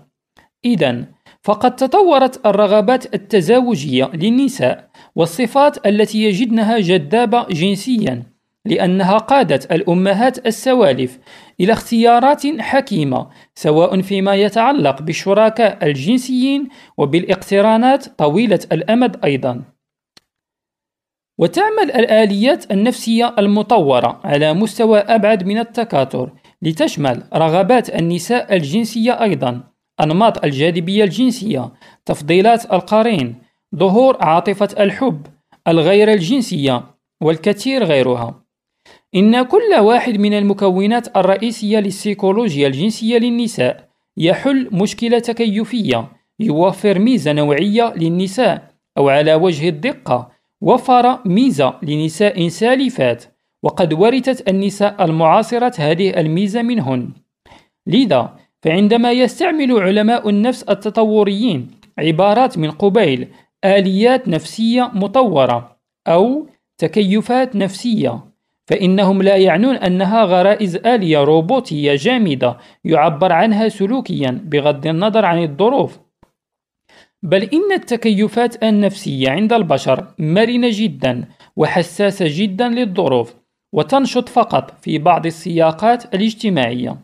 إذا 0.65 1.05
فقد 1.41 1.75
تطورت 1.75 2.45
الرغبات 2.45 3.15
التزاوجية 3.15 4.11
للنساء 4.13 4.89
والصفات 5.15 5.87
التي 5.87 6.23
يجدنها 6.23 6.79
جذابة 6.79 7.43
جنسيا. 7.43 8.23
لأنها 8.65 9.17
قادت 9.17 9.71
الأمهات 9.71 10.47
السوالف 10.47 11.19
إلى 11.59 11.73
اختيارات 11.73 12.47
حكيمة 12.59 13.29
سواء 13.55 14.01
فيما 14.01 14.35
يتعلق 14.35 15.01
بالشركاء 15.01 15.85
الجنسيين 15.85 16.69
وبالاقترانات 16.97 18.07
طويلة 18.07 18.59
الأمد 18.71 19.25
أيضا. 19.25 19.61
وتعمل 21.39 21.91
الآليات 21.91 22.71
النفسية 22.71 23.35
المطورة 23.39 24.21
على 24.23 24.53
مستوى 24.53 24.99
أبعد 24.99 25.43
من 25.43 25.57
التكاثر 25.57 26.29
لتشمل 26.61 27.23
رغبات 27.33 27.95
النساء 27.95 28.55
الجنسية 28.55 29.21
أيضا، 29.21 29.63
أنماط 30.01 30.43
الجاذبية 30.43 31.03
الجنسية، 31.03 31.73
تفضيلات 32.05 32.73
القرين، 32.73 33.41
ظهور 33.75 34.17
عاطفة 34.21 34.69
الحب، 34.79 35.27
الغير 35.67 36.11
الجنسية، 36.11 36.83
والكثير 37.21 37.83
غيرها. 37.83 38.42
إن 39.15 39.41
كل 39.41 39.79
واحد 39.79 40.17
من 40.17 40.33
المكونات 40.33 41.17
الرئيسية 41.17 41.79
للسيكولوجيا 41.79 42.67
الجنسية 42.67 43.17
للنساء 43.17 43.89
يحل 44.17 44.69
مشكلة 44.71 45.19
تكيفية 45.19 46.11
يوفر 46.39 46.99
ميزة 46.99 47.31
نوعية 47.33 47.93
للنساء 47.95 48.71
أو 48.97 49.09
على 49.09 49.33
وجه 49.33 49.69
الدقة 49.69 50.31
وفر 50.61 51.27
ميزة 51.27 51.73
لنساء 51.83 52.47
سالفات 52.47 53.23
وقد 53.63 53.93
ورثت 53.93 54.49
النساء 54.49 55.05
المعاصرة 55.05 55.73
هذه 55.79 56.19
الميزة 56.19 56.61
منهن. 56.61 57.09
لذا 57.87 58.35
فعندما 58.61 59.11
يستعمل 59.11 59.81
علماء 59.81 60.29
النفس 60.29 60.63
التطوريين 60.63 61.71
عبارات 61.97 62.57
من 62.57 62.71
قبيل 62.71 63.27
آليات 63.65 64.27
نفسية 64.27 64.91
مطورة 64.93 65.77
أو 66.07 66.47
تكيفات 66.77 67.55
نفسية 67.55 68.32
فإنهم 68.67 69.21
لا 69.21 69.35
يعنون 69.35 69.75
أنها 69.75 70.23
غرائز 70.23 70.75
آلية 70.75 71.23
روبوتية 71.23 71.95
جامدة 71.95 72.57
يعبر 72.83 73.31
عنها 73.31 73.69
سلوكيا 73.69 74.41
بغض 74.45 74.87
النظر 74.87 75.25
عن 75.25 75.43
الظروف. 75.43 75.99
بل 77.23 77.43
إن 77.43 77.71
التكيفات 77.71 78.63
النفسية 78.63 79.29
عند 79.29 79.53
البشر 79.53 80.07
مرنة 80.19 80.69
جدا 80.71 81.25
وحساسة 81.55 82.25
جدا 82.29 82.67
للظروف 82.67 83.35
وتنشط 83.73 84.29
فقط 84.29 84.79
في 84.81 84.97
بعض 84.97 85.25
السياقات 85.25 86.15
الاجتماعية. 86.15 86.97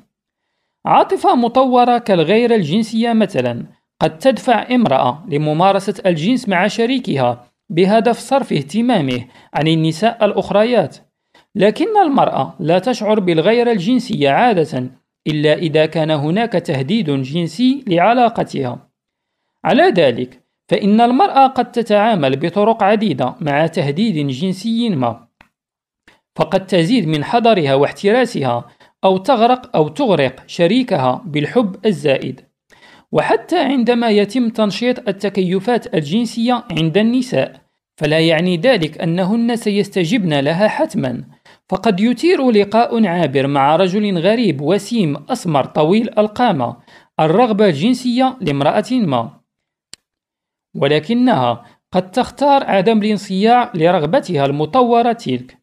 عاطفة 0.86 1.36
مطورة 1.36 1.98
كالغير 1.98 2.56
الجنسية 2.56 3.14
مثلا 3.14 3.66
قد 4.02 4.18
تدفع 4.18 4.68
امرأة 4.72 5.26
لممارسة 5.30 5.94
الجنس 6.06 6.50
مع 6.50 6.68
شريكها 6.68 7.46
بهدف 7.70 8.20
صرف 8.20 8.54
اهتمامه 8.54 9.26
عن 9.54 9.68
النساء 9.68 10.26
الأخريات. 10.26 11.09
لكن 11.60 11.98
المرأة 11.98 12.56
لا 12.60 12.80
تشعر 12.80 13.20
بالغير 13.20 13.72
الجنسية 13.72 14.30
عادة 14.30 14.92
إلا 15.28 15.54
إذا 15.54 15.86
كان 15.86 16.12
هناك 16.12 16.52
تهديد 16.52 17.10
جنسي 17.10 17.84
لعلاقتها. 17.88 18.90
على 19.66 19.84
ذلك 19.84 20.44
فإن 20.70 21.02
المرأة 21.02 21.48
قد 21.48 21.72
تتعامل 21.72 22.36
بطرق 22.36 22.84
عديدة 22.84 23.36
مع 23.42 23.68
تهديد 23.68 24.28
جنسي 24.28 24.90
ما. 24.90 25.28
فقد 26.36 26.68
تزيد 26.68 27.08
من 27.08 27.24
حذرها 27.24 27.76
واحتراسها 27.76 28.68
أو 29.04 29.18
تغرق 29.18 29.76
أو 29.76 29.88
تغرق 29.88 30.44
شريكها 30.48 31.22
بالحب 31.26 31.86
الزائد. 31.86 32.42
وحتى 33.12 33.60
عندما 33.60 34.10
يتم 34.10 34.50
تنشيط 34.50 35.08
التكيفات 35.08 35.94
الجنسية 35.94 36.64
عند 36.72 36.98
النساء 36.98 37.62
فلا 37.98 38.20
يعني 38.20 38.58
ذلك 38.58 39.02
أنهن 39.02 39.56
سيستجبن 39.56 40.40
لها 40.40 40.68
حتما. 40.68 41.39
فقد 41.70 42.00
يثير 42.00 42.52
لقاء 42.52 43.06
عابر 43.06 43.48
مع 43.48 43.76
رجل 43.76 44.18
غريب 44.18 44.62
وسيم 44.62 45.26
أسمر 45.30 45.66
طويل 45.66 46.20
القامة. 46.20 46.76
الرغبة 47.20 47.66
الجنسية 47.66 48.38
لامرأة 48.42 48.86
ما. 48.92 49.30
ولكنها 50.76 51.66
قد 51.92 52.12
تختار 52.12 52.64
عدم 52.64 52.98
الانصياع 52.98 53.72
لرغبتها 53.76 54.46
المطورة 54.46 55.12
تلك. 55.12 55.58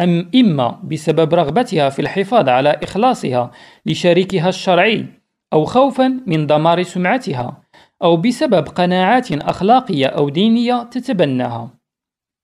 أم 0.00 0.30
إما 0.34 0.80
بسبب 0.84 1.34
رغبتها 1.34 1.88
في 1.88 2.02
الحفاظ 2.02 2.48
على 2.48 2.80
إخلاصها 2.82 3.50
لشريكها 3.86 4.48
الشرعي 4.48 5.06
أو 5.52 5.64
خوفا 5.64 6.20
من 6.26 6.46
دمار 6.46 6.82
سمعتها 6.82 7.62
أو 8.02 8.16
بسبب 8.16 8.68
قناعات 8.68 9.32
أخلاقية 9.32 10.06
أو 10.06 10.28
دينية 10.28 10.82
تتبناها. 10.82 11.70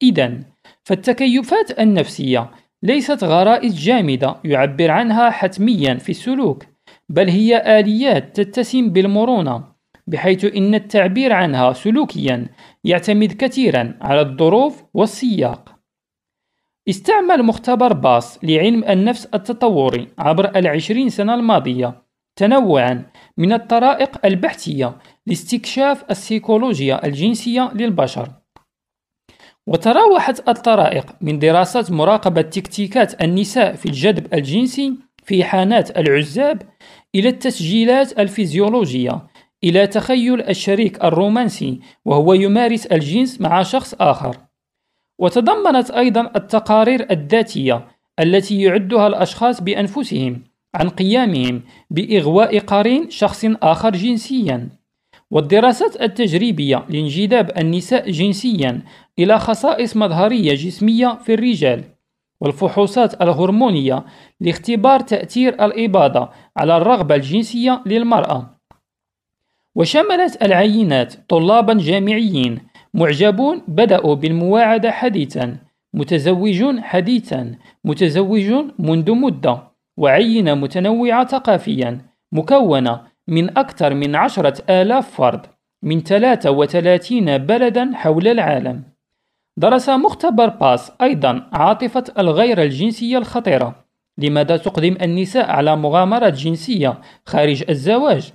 إذا 0.02 0.40
فالتكيفات 0.85 1.81
النفسية 1.81 2.50
ليست 2.87 3.25
غرائز 3.25 3.75
جامدة 3.75 4.37
يعبر 4.44 4.90
عنها 4.90 5.31
حتميا 5.31 5.94
في 5.94 6.09
السلوك 6.09 6.64
بل 7.09 7.29
هي 7.29 7.81
آليات 7.81 8.40
تتسم 8.40 8.90
بالمرونة 8.90 9.64
بحيث 10.07 10.44
إن 10.44 10.75
التعبير 10.75 11.33
عنها 11.33 11.72
سلوكيا 11.72 12.46
يعتمد 12.85 13.33
كثيرا 13.33 13.94
على 14.01 14.20
الظروف 14.20 14.85
والسياق. 14.94 15.77
استعمل 16.88 17.42
مختبر 17.42 17.92
باص 17.92 18.44
لعلم 18.44 18.85
النفس 18.85 19.27
التطوري 19.27 20.09
عبر 20.18 20.57
العشرين 20.59 21.09
سنة 21.09 21.35
الماضية 21.35 22.03
تنوعا 22.37 23.07
من 23.37 23.53
الطرائق 23.53 24.27
البحثية 24.27 24.96
لاستكشاف 25.27 26.05
السيكولوجيا 26.11 27.07
الجنسية 27.07 27.70
للبشر. 27.75 28.45
وتراوحت 29.66 30.48
الطرائق 30.48 31.07
من 31.20 31.38
دراسة 31.38 31.94
مراقبة 31.94 32.42
تكتيكات 32.42 33.22
النساء 33.22 33.74
في 33.74 33.87
الجذب 33.87 34.35
الجنسي 34.35 34.94
في 35.24 35.44
حانات 35.44 35.98
العزاب 35.98 36.62
إلى 37.14 37.29
التسجيلات 37.29 38.18
الفيزيولوجية 38.18 39.26
إلى 39.64 39.87
تخيل 39.87 40.42
الشريك 40.42 41.05
الرومانسي 41.05 41.81
وهو 42.05 42.35
يمارس 42.35 42.87
الجنس 42.87 43.40
مع 43.40 43.62
شخص 43.62 43.94
آخر. 44.00 44.37
وتضمنت 45.18 45.90
أيضا 45.90 46.31
التقارير 46.37 47.07
الذاتية 47.11 47.88
التي 48.20 48.62
يعدها 48.62 49.07
الأشخاص 49.07 49.61
بأنفسهم 49.61 50.42
عن 50.74 50.88
قيامهم 50.88 51.62
بإغواء 51.90 52.59
قرين 52.59 53.11
شخص 53.11 53.44
آخر 53.62 53.90
جنسيا. 53.90 54.68
والدراسات 55.30 56.02
التجريبية 56.02 56.86
لانجذاب 56.88 57.58
النساء 57.58 58.10
جنسيا 58.10 58.82
إلى 59.18 59.38
خصائص 59.38 59.96
مظهرية 59.96 60.54
جسمية 60.54 61.18
في 61.24 61.34
الرجال 61.34 61.84
والفحوصات 62.40 63.22
الهرمونية 63.22 64.04
لاختبار 64.40 65.00
تأثير 65.00 65.64
الإباضة 65.64 66.28
على 66.56 66.76
الرغبة 66.76 67.14
الجنسية 67.14 67.82
للمرأة. 67.86 68.50
وشملت 69.74 70.42
العينات 70.42 71.14
طلابا 71.28 71.74
جامعيين 71.74 72.58
معجبون 72.94 73.62
بدأوا 73.68 74.14
بالمواعدة 74.14 74.90
حديثا 74.90 75.56
متزوجون 75.94 76.82
حديثا 76.82 77.54
متزوجون 77.84 78.74
منذ 78.78 79.12
مدة 79.12 79.62
وعينة 79.96 80.54
متنوعة 80.54 81.26
ثقافيا 81.26 82.00
مكونة 82.32 83.00
من 83.28 83.58
أكثر 83.58 83.94
من 83.94 84.16
عشرة 84.16 84.62
آلاف 84.70 85.10
فرد 85.10 85.46
من 85.82 86.00
33 86.00 87.38
بلدا 87.38 87.90
حول 87.94 88.28
العالم. 88.28 88.82
درس 89.56 89.88
مختبر 89.88 90.48
باس 90.48 90.92
أيضا 91.02 91.48
عاطفة 91.52 92.04
الغير 92.18 92.62
الجنسية 92.62 93.18
الخطيرة 93.18 93.84
لماذا 94.18 94.56
تقدم 94.56 94.96
النساء 95.02 95.50
على 95.50 95.76
مغامرات 95.76 96.32
جنسية 96.32 97.00
خارج 97.26 97.64
الزواج؟ 97.68 98.32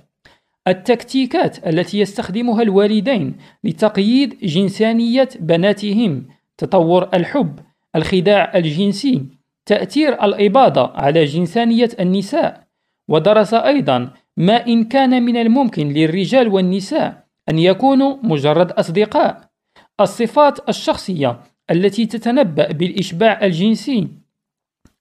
التكتيكات 0.68 1.66
التي 1.66 1.98
يستخدمها 2.00 2.62
الوالدين 2.62 3.36
لتقييد 3.64 4.38
جنسانية 4.42 5.28
بناتهم 5.40 6.26
تطور 6.58 7.08
الحب 7.14 7.58
الخداع 7.96 8.52
الجنسي 8.54 9.26
تأثير 9.66 10.24
الإباضة 10.24 10.92
على 10.94 11.24
جنسانية 11.24 11.88
النساء. 12.00 12.62
ودرس 13.08 13.54
أيضا 13.54 14.10
ما 14.36 14.66
إن 14.66 14.84
كان 14.84 15.22
من 15.22 15.36
الممكن 15.36 15.88
للرجال 15.88 16.48
والنساء 16.48 17.24
أن 17.48 17.58
يكونوا 17.58 18.16
مجرد 18.22 18.70
أصدقاء. 18.72 19.52
الصفات 20.00 20.68
الشخصية 20.68 21.40
التي 21.70 22.06
تتنبأ 22.06 22.72
بالإشباع 22.72 23.44
الجنسي 23.44 24.08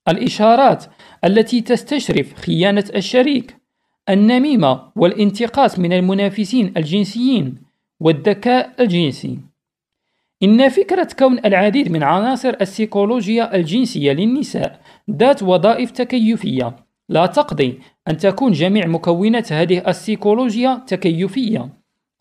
الإشارات 0.07 0.85
التي 1.25 1.61
تستشرف 1.61 2.33
خيانة 2.33 2.85
الشريك 2.95 3.57
النميمة 4.09 4.81
والانتقاص 4.95 5.79
من 5.79 5.93
المنافسين 5.93 6.73
الجنسيين 6.77 7.55
والذكاء 7.99 8.73
الجنسي. 8.79 9.37
إن 10.43 10.69
فكرة 10.69 11.07
كون 11.19 11.39
العديد 11.45 11.91
من 11.91 12.03
عناصر 12.03 12.55
السيكولوجيا 12.61 13.55
الجنسية 13.55 14.11
للنساء 14.11 14.81
ذات 15.11 15.43
وظائف 15.43 15.91
تكيفية 15.91 16.75
لا 17.11 17.25
تقضي 17.25 17.79
أن 18.07 18.17
تكون 18.17 18.51
جميع 18.51 18.87
مكونات 18.87 19.53
هذه 19.53 19.83
السيكولوجيا 19.87 20.81
تكيفية 20.87 21.69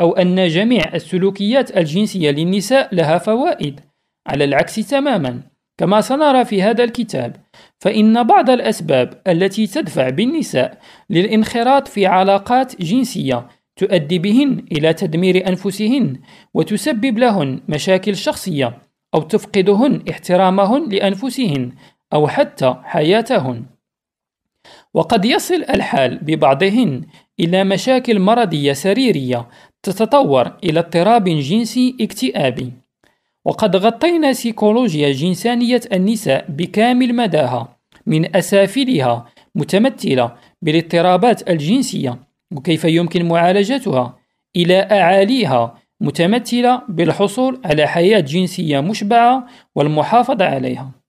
أو 0.01 0.13
أن 0.13 0.49
جميع 0.49 0.95
السلوكيات 0.95 1.77
الجنسية 1.77 2.31
للنساء 2.31 2.95
لها 2.95 3.19
فوائد. 3.19 3.81
على 4.27 4.45
العكس 4.45 4.75
تماما. 4.75 5.41
كما 5.79 6.01
سنرى 6.01 6.45
في 6.45 6.63
هذا 6.63 6.85
الكتاب 6.85 7.37
فإن 7.79 8.23
بعض 8.23 8.51
الأسباب 8.51 9.23
التي 9.29 9.67
تدفع 9.67 10.09
بالنساء 10.09 10.79
للانخراط 11.11 11.89
في 11.89 12.07
علاقات 12.07 12.83
جنسية 12.83 13.49
تؤدي 13.77 14.19
بهن 14.19 14.65
إلى 14.73 14.93
تدمير 14.93 15.49
أنفسهن 15.49 16.21
وتسبب 16.55 17.19
لهن 17.19 17.61
مشاكل 17.69 18.17
شخصية 18.17 18.79
أو 19.15 19.23
تفقدهن 19.23 20.03
احترامهن 20.11 20.89
لأنفسهن 20.89 21.73
أو 22.13 22.29
حتى 22.29 22.77
حياتهن. 22.85 23.65
وقد 24.95 25.25
يصل 25.25 25.65
الحال 25.71 26.19
ببعضهن 26.19 27.03
إلى 27.41 27.65
مشاكل 27.65 28.19
مرضية 28.19 28.73
سريرية 28.73 29.49
تتطور 29.83 30.53
إلى 30.65 30.81
اضطراب 30.81 31.25
جنسي 31.25 31.97
اكتئابي 32.01 32.73
وقد 33.45 33.77
غطينا 33.77 34.33
سيكولوجيا 34.33 35.13
جنسانية 35.13 35.81
النساء 35.93 36.45
بكامل 36.49 37.15
مداها 37.15 37.77
من 38.07 38.37
أسافلها 38.37 39.27
متمثلة 39.55 40.33
بالاضطرابات 40.63 41.51
الجنسية 41.51 42.19
وكيف 42.57 42.85
يمكن 42.85 43.29
معالجتها 43.29 44.19
إلى 44.57 44.79
أعاليها 44.79 45.79
متمثلة 46.01 46.83
بالحصول 46.89 47.61
على 47.65 47.87
حياة 47.87 48.21
جنسية 48.21 48.81
مشبعة 48.81 49.47
والمحافظة 49.75 50.45
عليها. 50.45 51.00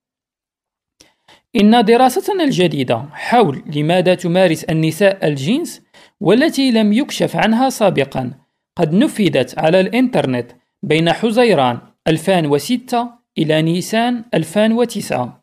إن 1.55 1.85
دراستنا 1.85 2.43
الجديدة 2.43 3.05
حول 3.13 3.63
لماذا 3.75 4.15
تمارس 4.15 4.63
النساء 4.63 5.27
الجنس 5.27 5.81
والتي 6.21 6.71
لم 6.71 6.93
يكشف 6.93 7.35
عنها 7.35 7.69
سابقا. 7.69 8.31
قد 8.75 8.93
نفذت 8.93 9.59
على 9.59 9.79
الإنترنت 9.79 10.51
بين 10.83 11.13
حزيران 11.13 11.77
2006 12.07 13.09
إلى 13.37 13.61
نيسان 13.61 14.23
2009 14.33 15.41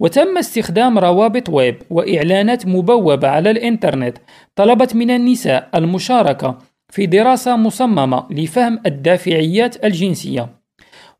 وتم 0.00 0.38
استخدام 0.38 0.98
روابط 0.98 1.48
ويب 1.48 1.82
وإعلانات 1.90 2.66
مبوبة 2.66 3.28
على 3.28 3.50
الإنترنت 3.50 4.18
طلبت 4.56 4.94
من 4.96 5.10
النساء 5.10 5.68
المشاركة 5.74 6.58
في 6.90 7.06
دراسة 7.06 7.56
مصممة 7.56 8.26
لفهم 8.30 8.80
الدافعيات 8.86 9.84
الجنسية. 9.84 10.63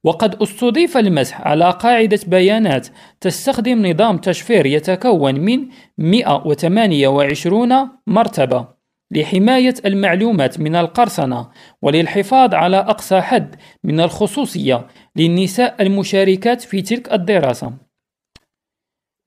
وقد 0.04 0.42
استضيف 0.42 0.96
المسح 0.96 1.40
على 1.40 1.70
قاعدة 1.70 2.20
بيانات 2.26 2.88
تستخدم 3.20 3.86
نظام 3.86 4.18
تشفير 4.18 4.66
يتكون 4.66 5.40
من 5.40 5.68
128 5.98 7.88
مرتبة 8.06 8.68
لحماية 9.10 9.74
المعلومات 9.84 10.60
من 10.60 10.76
القرصنة 10.76 11.50
وللحفاظ 11.82 12.54
على 12.54 12.76
أقصى 12.76 13.20
حد 13.20 13.56
من 13.84 14.00
الخصوصية 14.00 14.86
للنساء 15.16 15.82
المشاركات 15.82 16.60
في 16.62 16.82
تلك 16.82 17.12
الدراسة. 17.12 17.72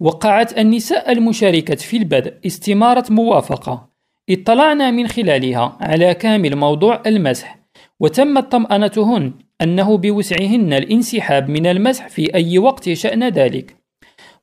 وقعت 0.02 0.58
النساء 0.58 1.12
المشاركة 1.12 1.76
في 1.76 1.98
البدء 1.98 2.34
استمارة 2.46 3.06
موافقة 3.10 3.90
اطلعنا 4.30 4.92
من 4.92 5.08
خلالها 5.08 5.78
على 5.82 6.13
كامل 6.13 6.56
موضوع 6.56 7.02
المسح 7.06 7.60
وتمت 8.00 8.52
طمأنتهن 8.52 9.46
أنه 9.62 9.98
بوسعهن 9.98 10.74
الانسحاب 10.74 11.50
من 11.50 11.67
المسح 11.67 12.08
في 12.08 12.36
أي 12.36 12.60
وقت 12.60 12.89
شأن 12.89 13.30
ذلك. 13.30 13.76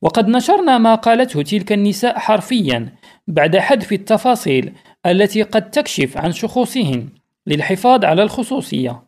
وقد 0.02 0.28
نشرنا 0.28 0.78
ما 0.78 0.94
قالته 0.94 1.42
تلك 1.42 1.72
النساء 1.72 2.18
حرفيا 2.18 2.92
بعد 3.28 3.56
حذف 3.56 3.92
التفاصيل 3.92 4.72
التي 5.06 5.42
قد 5.42 5.70
تكشف 5.70 6.16
عن 6.16 6.32
شخوصهن 6.32 7.08
للحفاظ 7.46 8.04
على 8.04 8.22
الخصوصية. 8.22 9.02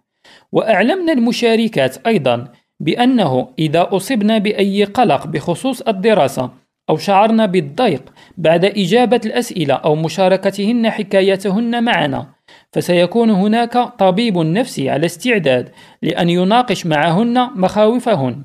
وأعلمنا 0.53 1.13
المشاركات 1.13 2.07
أيضا 2.07 2.53
بأنه 2.81 3.49
إذا 3.59 3.89
أصبنا 3.93 4.39
بأي 4.39 4.85
قلق 4.85 5.27
بخصوص 5.27 5.81
الدراسة 5.81 6.51
أو 6.91 6.97
شعرنا 6.97 7.47
بالضيق 7.47 8.03
بعد 8.37 8.65
إجابة 8.65 9.21
الأسئلة 9.27 9.75
أو 9.75 9.95
مشاركتهن 9.95 10.91
حكايتهن 10.91 11.85
معنا 11.85 12.36
فسيكون 12.73 13.31
هناك 13.31 13.79
طبيب 13.99 14.39
نفسي 14.39 14.91
على 14.91 15.07
استعداد 15.07 15.73
لأن 16.03 16.29
يناقش 16.29 16.87
معهن 16.87 17.51
مخاوفهن. 17.55 18.43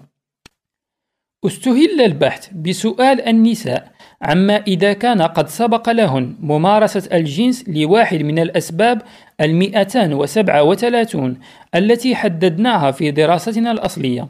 استهل 1.45 2.01
البحث 2.01 2.53
بسؤال 2.53 3.21
النساء 3.21 3.91
عما 4.21 4.55
إذا 4.55 4.93
كان 4.93 5.21
قد 5.21 5.47
سبق 5.47 5.89
لهن 5.89 6.36
ممارسة 6.39 7.17
الجنس 7.17 7.69
لواحد 7.69 8.23
من 8.23 8.39
الأسباب 8.39 9.01
المئتان 9.41 10.13
وسبعة 10.13 10.63
وثلاثون 10.63 11.39
التي 11.75 12.15
حددناها 12.15 12.91
في 12.91 13.12
دراستنا 13.12 13.71
الأصلية. 13.71 14.27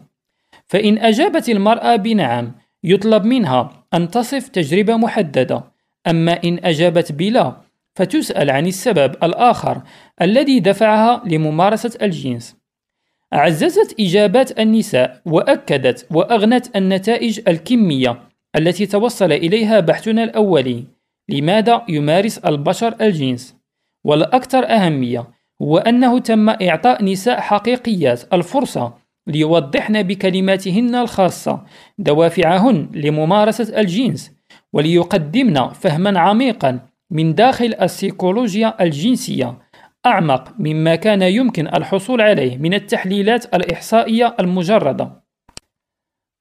فإن 0.67 0.97
أجابت 0.97 1.49
المرأة 1.49 1.95
بنعم 1.95 2.51
يطلب 2.83 3.25
منها 3.25 3.85
أن 3.93 4.11
تصف 4.11 4.47
تجربة 4.47 4.97
محددة. 4.97 5.63
أما 6.07 6.43
إن 6.43 6.59
أجابت 6.63 7.11
بلا 7.11 7.60
فتسأل 7.95 8.49
عن 8.49 8.67
السبب 8.67 9.15
الآخر 9.23 9.81
الذي 10.21 10.59
دفعها 10.59 11.23
لممارسة 11.25 11.97
الجنس 12.01 12.55
عززت 13.33 13.99
إجابات 13.99 14.59
النساء 14.59 15.21
وأكدت 15.25 16.07
وأغنت 16.11 16.75
النتائج 16.75 17.41
الكمية 17.47 18.21
التي 18.55 18.85
توصل 18.85 19.31
إليها 19.31 19.79
بحثنا 19.79 20.23
الأولي 20.23 20.83
لماذا 21.29 21.85
يمارس 21.89 22.37
البشر 22.37 22.95
الجنس 23.01 23.55
والأكثر 24.03 24.65
أهمية 24.65 25.27
هو 25.61 25.77
أنه 25.77 26.19
تم 26.19 26.49
إعطاء 26.49 27.03
نساء 27.03 27.39
حقيقيات 27.39 28.33
الفرصة 28.33 28.93
ليوضحن 29.27 30.03
بكلماتهن 30.03 30.95
الخاصة 30.95 31.63
دوافعهن 31.97 32.89
لممارسة 32.93 33.79
الجنس 33.79 34.31
وليقدمن 34.73 35.69
فهما 35.69 36.19
عميقا 36.19 36.79
من 37.11 37.35
داخل 37.35 37.75
السيكولوجيا 37.81 38.83
الجنسية 38.83 39.57
أعمق 40.05 40.53
مما 40.59 40.95
كان 40.95 41.21
يمكن 41.21 41.67
الحصول 41.67 42.21
عليه 42.21 42.57
من 42.57 42.73
التحليلات 42.73 43.55
الإحصائية 43.55 44.35
المجردة. 44.39 45.21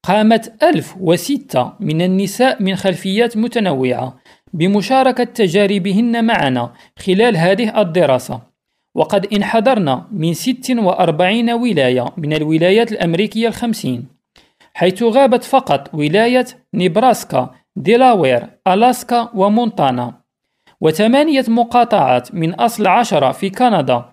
قامت 0.06 0.62
1006 0.62 1.72
من 1.80 2.02
النساء 2.02 2.62
من 2.62 2.76
خلفيات 2.76 3.36
متنوعة 3.36 4.18
بمشاركة 4.52 5.24
تجاربهن 5.24 6.24
معنا 6.24 6.72
خلال 6.98 7.36
هذه 7.36 7.80
الدراسة. 7.80 8.40
وقد 8.94 9.26
انحدرنا 9.32 10.08
من 10.12 10.34
46 10.34 11.50
ولاية 11.50 12.06
من 12.16 12.32
الولايات 12.32 12.92
الأمريكية 12.92 13.48
الخمسين 13.48 14.08
حيث 14.74 15.02
غابت 15.02 15.44
فقط 15.44 15.94
ولاية 15.94 16.46
نيبراسكا 16.74 17.54
ديلاوير 17.76 18.46
ألاسكا 18.68 19.30
ومونتانا. 19.34 20.19
وثمانية 20.80 21.44
مقاطعات 21.48 22.34
من 22.34 22.54
أصل 22.54 22.86
عشرة 22.86 23.32
في 23.32 23.50
كندا. 23.50 24.04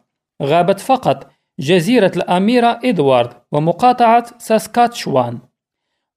غابت 0.43 0.80
فقط 0.80 1.32
جزيرة 1.60 2.12
الأميرة 2.15 2.80
إدوارد 2.84 3.34
ومقاطعة 3.51 4.25
ساسكاتشوان. 4.38 5.39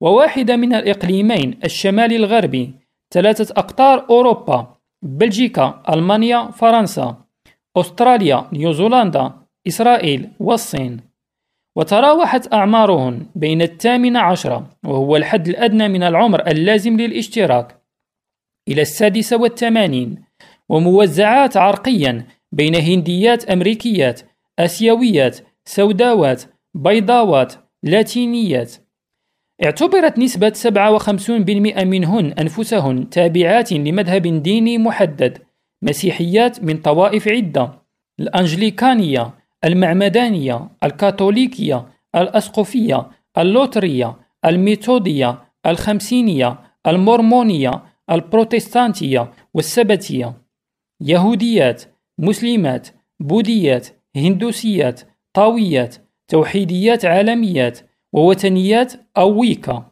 وواحدة 0.02 0.56
من 0.56 0.74
الإقليمين 0.74 1.60
الشمالي 1.64 2.16
الغربي 2.16 2.74
ثلاثة 3.12 3.54
أقطار 3.56 4.06
أوروبا 4.10 4.76
بلجيكا 5.02 5.82
ألمانيا 5.88 6.50
فرنسا 6.50 7.16
أستراليا 7.76 8.48
نيوزيلندا 8.52 9.32
إسرائيل 9.68 10.30
والصين. 10.40 11.00
وتراوحت 11.76 12.52
أعمارهن 12.52 13.26
بين 13.34 13.62
الثامنة 13.62 14.20
عشرة 14.20 14.70
وهو 14.84 15.16
الحد 15.16 15.48
الأدنى 15.48 15.88
من 15.88 16.02
العمر 16.02 16.46
اللازم 16.46 16.96
للاشتراك 16.96 17.82
إلى 18.68 18.82
السادسة 18.82 19.36
والثمانين. 19.36 20.29
وموزعات 20.70 21.56
عرقيا 21.56 22.26
بين 22.52 22.74
هنديات 22.74 23.50
أمريكيات 23.50 24.20
آسيويات 24.58 25.38
سوداوات 25.64 26.42
بيضاوات 26.74 27.52
لاتينيات. 27.82 28.72
اعتبرت 29.64 30.18
نسبة 30.18 30.50
57% 30.50 31.84
منهن 31.84 32.32
أنفسهن 32.32 33.10
تابعات 33.10 33.72
لمذهب 33.72 34.42
ديني 34.42 34.78
محدد 34.78 35.38
مسيحيات 35.82 36.64
من 36.64 36.76
طوائف 36.76 37.28
عدة 37.28 37.72
الأنجليكانية 38.20 39.30
المعمدانية 39.64 40.68
الكاثوليكية 40.84 41.86
الأسقفية 42.14 43.10
اللوترية 43.38 44.16
الميثودية 44.44 45.38
الخمسينية 45.66 46.58
المورمونية 46.86 47.82
البروتستانتية 48.10 49.32
والسبتية. 49.54 50.49
يهوديات 51.00 51.82
مسلمات 52.18 52.88
بوذيات 53.20 53.88
هندوسيات 54.16 55.00
طاويات 55.34 55.96
توحيديات 56.28 57.04
عالميات 57.04 57.78
ووثنيات 58.12 58.92
أو 59.16 59.40
ويكا 59.40 59.90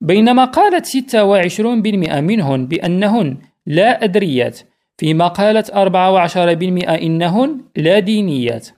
بينما 0.00 0.44
قالت 0.44 0.86
26% 0.86 2.20
منهن 2.20 2.66
بأنهن 2.66 3.36
لا 3.66 4.04
أدريات 4.04 4.60
فيما 4.98 5.28
قالت 5.28 5.70
14% 5.70 5.76
إنهن 6.88 7.60
لا 7.76 7.98
دينيات. 7.98 8.68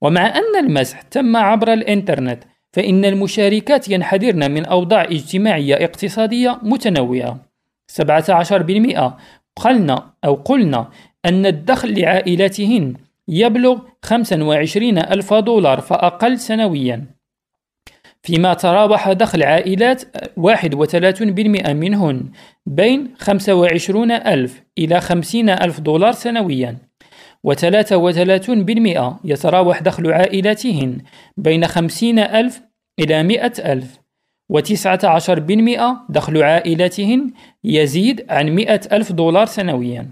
ومع 0.00 0.26
أن 0.26 0.64
المسح 0.64 1.02
تم 1.02 1.36
عبر 1.36 1.72
الإنترنت 1.72 2.44
فإن 2.72 3.04
المشاركات 3.04 3.88
ينحدرن 3.88 4.50
من 4.50 4.66
أوضاع 4.66 5.04
اجتماعية 5.04 5.74
اقتصادية 5.74 6.58
متنوعة. 6.62 7.40
17% 7.88 9.12
قلنا 9.56 10.10
أو 10.24 10.34
قلنا 10.34 10.90
أن 11.24 11.46
الدخل 11.46 12.00
لعائلاتهن 12.00 12.94
يبلغ 13.28 13.78
25 14.02 14.98
ألف 14.98 15.34
دولار 15.34 15.80
فأقل 15.80 16.38
سنويا. 16.38 17.04
فيما 18.22 18.54
تراوح 18.54 19.12
دخل 19.12 19.42
عائلات 19.42 20.02
31% 20.36 21.72
منهن 21.72 22.30
بين 22.66 23.14
25 23.18 24.10
ألف 24.10 24.62
إلى 24.78 25.00
50 25.00 25.50
ألف 25.50 25.80
دولار 25.80 26.12
سنويا. 26.12 26.76
و33% 27.46 29.14
يتراوح 29.24 29.82
دخل 29.82 30.12
عائلاتهن 30.12 30.98
بين 31.36 31.66
50 31.66 32.18
ألف 32.18 32.62
إلى 32.98 33.22
100 33.22 33.52
ألف. 33.58 33.98
و19% 34.52 35.80
دخل 36.08 36.42
عائلاتهن 36.42 37.30
يزيد 37.64 38.26
عن 38.30 38.54
100 38.54 38.80
ألف 38.92 39.12
دولار 39.12 39.46
سنويا. 39.46 40.10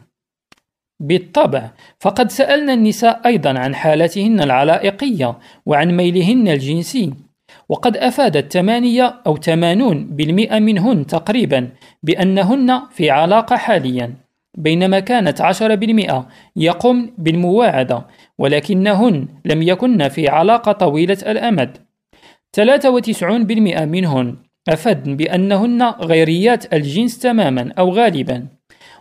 بالطبع 1.01 1.70
فقد 2.01 2.30
سألنا 2.30 2.74
النساء 2.74 3.20
أيضا 3.26 3.59
عن 3.59 3.74
حالتهن 3.74 4.41
العلائقية 4.41 5.39
وعن 5.66 5.97
ميلهن 5.97 6.49
الجنسي 6.49 7.12
وقد 7.68 7.97
أفادت 7.97 8.53
ثمانية 8.53 9.14
أو 9.26 9.37
ثمانون 9.37 10.07
بالمئة 10.07 10.59
منهن 10.59 11.07
تقريبا 11.07 11.68
بأنهن 12.03 12.80
في 12.91 13.11
علاقة 13.11 13.57
حاليا 13.57 14.14
بينما 14.59 15.01
كانت 15.01 15.43
10% 15.43 16.28
يقوم 16.57 17.14
بالمواعدة 17.18 18.07
ولكنهن 18.39 19.28
لم 19.45 19.62
يكن 19.62 20.09
في 20.09 20.28
علاقة 20.28 20.72
طويلة 20.72 21.18
الأمد. 21.26 21.84
93% 22.55 23.84
منهن 23.84 24.36
أفدن 24.68 25.16
بأنهن 25.16 25.82
غيريات 25.82 26.74
الجنس 26.74 27.18
تماما 27.18 27.72
أو 27.78 27.90
غالبا. 27.90 28.46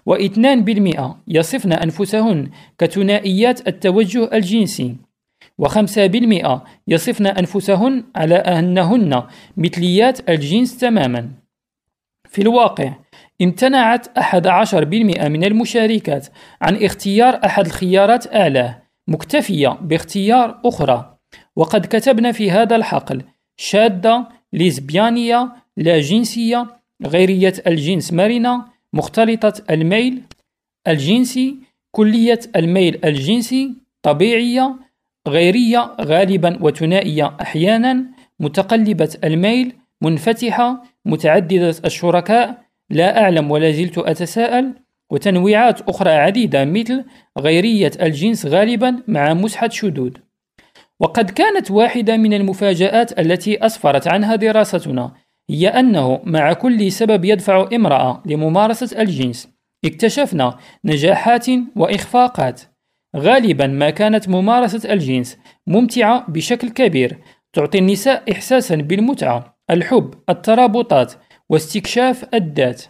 واثنان 0.05 0.63
بالمئة 0.63 1.17
يصفن 1.27 1.73
أنفسهن 1.73 2.49
كثنائيات 2.77 3.67
التوجه 3.67 4.29
الجنسي. 4.33 4.95
وخمسة 5.57 6.07
بالمئة 6.07 6.63
يصفن 6.87 7.27
أنفسهن 7.27 8.03
على 8.15 8.35
أنهن 8.35 9.23
مثليات 9.57 10.29
الجنس 10.29 10.77
تماما. 10.77 11.29
في 12.29 12.41
الواقع 12.41 12.93
امتنعت 13.41 14.17
أحد 14.17 14.47
عشر 14.47 14.83
بالمئة 14.83 15.27
من 15.27 15.43
المشاركات 15.43 16.27
عن 16.61 16.83
اختيار 16.83 17.39
أحد 17.45 17.65
الخيارات 17.65 18.35
أعلاه 18.35 18.81
مكتفية 19.07 19.69
باختيار 19.81 20.61
أخرى. 20.65 21.17
وقد 21.55 21.85
كتبنا 21.85 22.31
في 22.31 22.51
هذا 22.51 22.75
الحقل 22.75 23.21
شادة 23.57 24.29
ليزبيانية 24.53 25.49
لا 25.77 25.99
جنسية 25.99 26.67
غيرية 27.05 27.53
الجنس 27.67 28.13
مرنة 28.13 28.65
مختلطة 28.93 29.53
الميل 29.69 30.21
الجنسي 30.87 31.57
كلية 31.91 32.39
الميل 32.55 32.99
الجنسي 33.05 33.73
طبيعية 34.01 34.75
غيرية 35.27 35.95
غالبا 36.01 36.57
وثنائية 36.61 37.37
أحيانا 37.41 38.05
متقلبة 38.39 39.17
الميل 39.23 39.75
منفتحة 40.01 40.83
متعددة 41.05 41.75
الشركاء 41.85 42.63
لا 42.89 43.21
أعلم 43.21 43.51
ولا 43.51 43.71
زلت 43.71 43.97
أتساءل 43.97 44.73
وتنويعات 45.11 45.81
أخرى 45.81 46.11
عديدة 46.11 46.65
مثل 46.65 47.05
غيرية 47.39 47.91
الجنس 48.01 48.45
غالبا 48.45 49.03
مع 49.07 49.33
مسحة 49.33 49.69
شذوذ 49.69 50.11
وقد 51.03 51.29
كانت 51.29 51.71
واحدة 51.71 52.17
من 52.17 52.33
المفاجآت 52.33 53.19
التي 53.19 53.65
أسفرت 53.65 54.07
عنها 54.07 54.35
دراستنا 54.35 55.13
هي 55.49 55.67
أنه 55.67 56.21
مع 56.23 56.53
كل 56.53 56.91
سبب 56.91 57.25
يدفع 57.25 57.69
امرأة 57.73 58.23
لممارسة 58.25 59.01
الجنس. 59.01 59.49
اكتشفنا 59.85 60.57
نجاحات 60.85 61.45
وإخفاقات. 61.75 62.61
غالبا 63.15 63.67
ما 63.67 63.89
كانت 63.89 64.29
ممارسة 64.29 64.93
الجنس 64.93 65.37
ممتعة 65.67 66.31
بشكل 66.31 66.69
كبير 66.69 67.17
تعطي 67.53 67.77
النساء 67.77 68.31
إحساسا 68.31 68.75
بالمتعة 68.75 69.57
الحب 69.69 70.13
الترابطات 70.29 71.13
واستكشاف 71.49 72.25
الذات. 72.33 72.83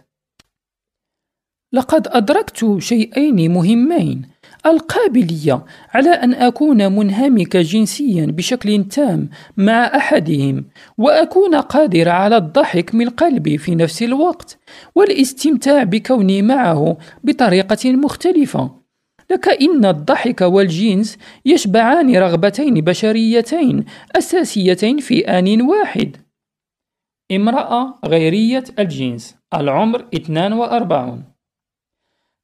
لقد 1.74 2.07
أدركت 2.07 2.78
شيئين 2.80 3.51
مهمين. 3.51 4.33
القابلية 4.66 5.66
على 5.93 6.09
أن 6.09 6.34
أكون 6.34 6.91
منهمك 6.91 7.57
جنسيا 7.57 8.26
بشكل 8.26 8.84
تام 8.84 9.30
مع 9.57 9.86
أحدهم 9.95 10.66
وأكون 10.97 11.55
قادر 11.55 12.09
على 12.09 12.38
الضحك 12.38 12.95
من 12.95 13.09
قلبي 13.09 13.57
في 13.57 13.76
نفس 13.76 14.03
الوقت 14.03 14.59
والاستمتاع 14.95 15.84
بكوني 15.84 16.41
معه 16.41 16.97
بطريقة 17.24 17.91
مختلفة. 17.91 18.84
لكأن 19.32 19.86
الضحك 19.86 20.41
والجنس 20.41 21.18
يشبعان 21.45 22.16
رغبتين 22.16 22.74
بشريتين 22.74 23.86
أساسيتين 24.16 24.97
في 24.97 25.20
آن 25.20 25.61
واحد. 25.61 26.18
امرأة 27.32 27.99
غيرية 28.05 28.64
الجنس 28.80 29.36
العمر 29.53 30.05
42 30.16 31.33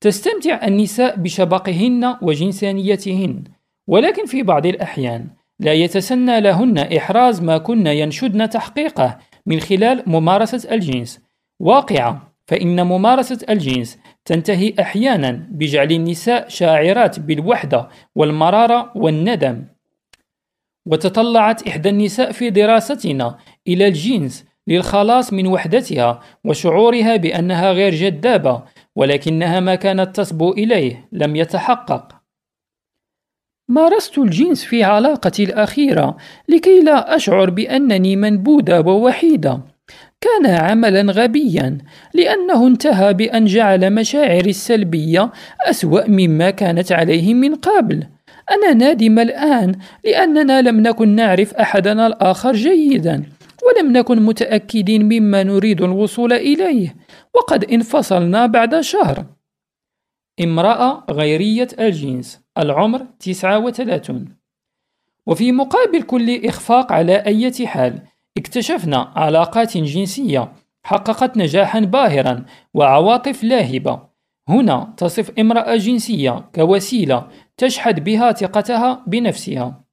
تستمتع 0.01 0.67
النساء 0.67 1.15
بشبقهن 1.15 2.17
وجنسانيتهن 2.21 3.43
ولكن 3.87 4.25
في 4.25 4.43
بعض 4.43 4.65
الأحيان 4.65 5.27
لا 5.59 5.73
يتسنى 5.73 6.41
لهن 6.41 6.77
إحراز 6.77 7.41
ما 7.41 7.57
كن 7.57 7.87
ينشدن 7.87 8.49
تحقيقه 8.49 9.17
من 9.45 9.59
خلال 9.59 10.03
ممارسة 10.07 10.73
الجنس. 10.73 11.19
واقعة 11.59 12.33
فإن 12.47 12.85
ممارسة 12.85 13.39
الجنس 13.49 13.97
تنتهي 14.25 14.73
أحيانا 14.79 15.47
بجعل 15.51 15.91
النساء 15.91 16.47
شاعرات 16.47 17.19
بالوحدة 17.19 17.89
والمرارة 18.15 18.91
والندم. 18.95 19.65
وتطلعت 20.85 21.67
إحدى 21.67 21.89
النساء 21.89 22.31
في 22.31 22.49
دراستنا 22.49 23.37
إلى 23.67 23.87
الجنس 23.87 24.45
للخلاص 24.69 25.33
من 25.33 25.47
وحدتها 25.47 26.19
وشعورها 26.45 27.15
بأنها 27.15 27.71
غير 27.71 27.95
جذابة 27.95 28.63
ولكنها 28.95 29.59
ما 29.59 29.75
كانت 29.75 30.15
تصبو 30.15 30.51
إليه 30.51 31.07
لم 31.11 31.35
يتحقق. 31.35 32.19
مارست 33.69 34.17
الجنس 34.17 34.63
في 34.63 34.83
علاقتي 34.83 35.43
الأخيرة 35.43 36.17
لكي 36.49 36.81
لا 36.81 37.15
أشعر 37.15 37.49
بأنني 37.49 38.15
منبودة 38.15 38.81
ووحيدة. 38.81 39.61
كان 40.21 40.45
عملا 40.45 41.11
غبيا 41.11 41.77
لأنه 42.13 42.67
انتهى 42.67 43.13
بأن 43.13 43.45
جعل 43.45 43.93
مشاعري 43.93 44.49
السلبية 44.49 45.31
أسوأ 45.69 46.07
مما 46.07 46.49
كانت 46.49 46.91
عليه 46.91 47.33
من 47.33 47.55
قبل. 47.55 48.07
أنا 48.51 48.73
نادم 48.73 49.19
الآن 49.19 49.75
لأننا 50.05 50.61
لم 50.61 50.79
نكن 50.79 51.09
نعرف 51.09 51.53
أحدنا 51.53 52.07
الآخر 52.07 52.53
جيدا. 52.53 53.23
ولم 53.69 53.97
نكن 53.97 54.21
متأكدين 54.21 55.05
مما 55.05 55.43
نريد 55.43 55.81
الوصول 55.81 56.33
إليه 56.33 56.95
وقد 57.33 57.63
انفصلنا 57.63 58.45
بعد 58.45 58.79
شهر. 58.79 59.25
امرأة 60.43 61.03
غيرية 61.09 61.67
الجنس 61.79 62.41
العمر 62.57 63.05
39 63.19 64.25
وفي 65.25 65.51
مقابل 65.51 66.01
كل 66.01 66.45
إخفاق 66.45 66.91
على 66.91 67.15
أي 67.15 67.67
حال 67.67 68.01
اكتشفنا 68.37 68.97
علاقات 69.15 69.77
جنسية 69.77 70.53
حققت 70.83 71.37
نجاحا 71.37 71.79
باهرا 71.79 72.45
وعواطف 72.73 73.43
لاهبة. 73.43 74.09
هنا 74.49 74.93
تصف 74.97 75.39
امرأة 75.39 75.75
جنسية 75.75 76.49
كوسيلة 76.55 77.27
تشحذ 77.57 77.99
بها 77.99 78.31
ثقتها 78.31 79.03
بنفسها. 79.07 79.83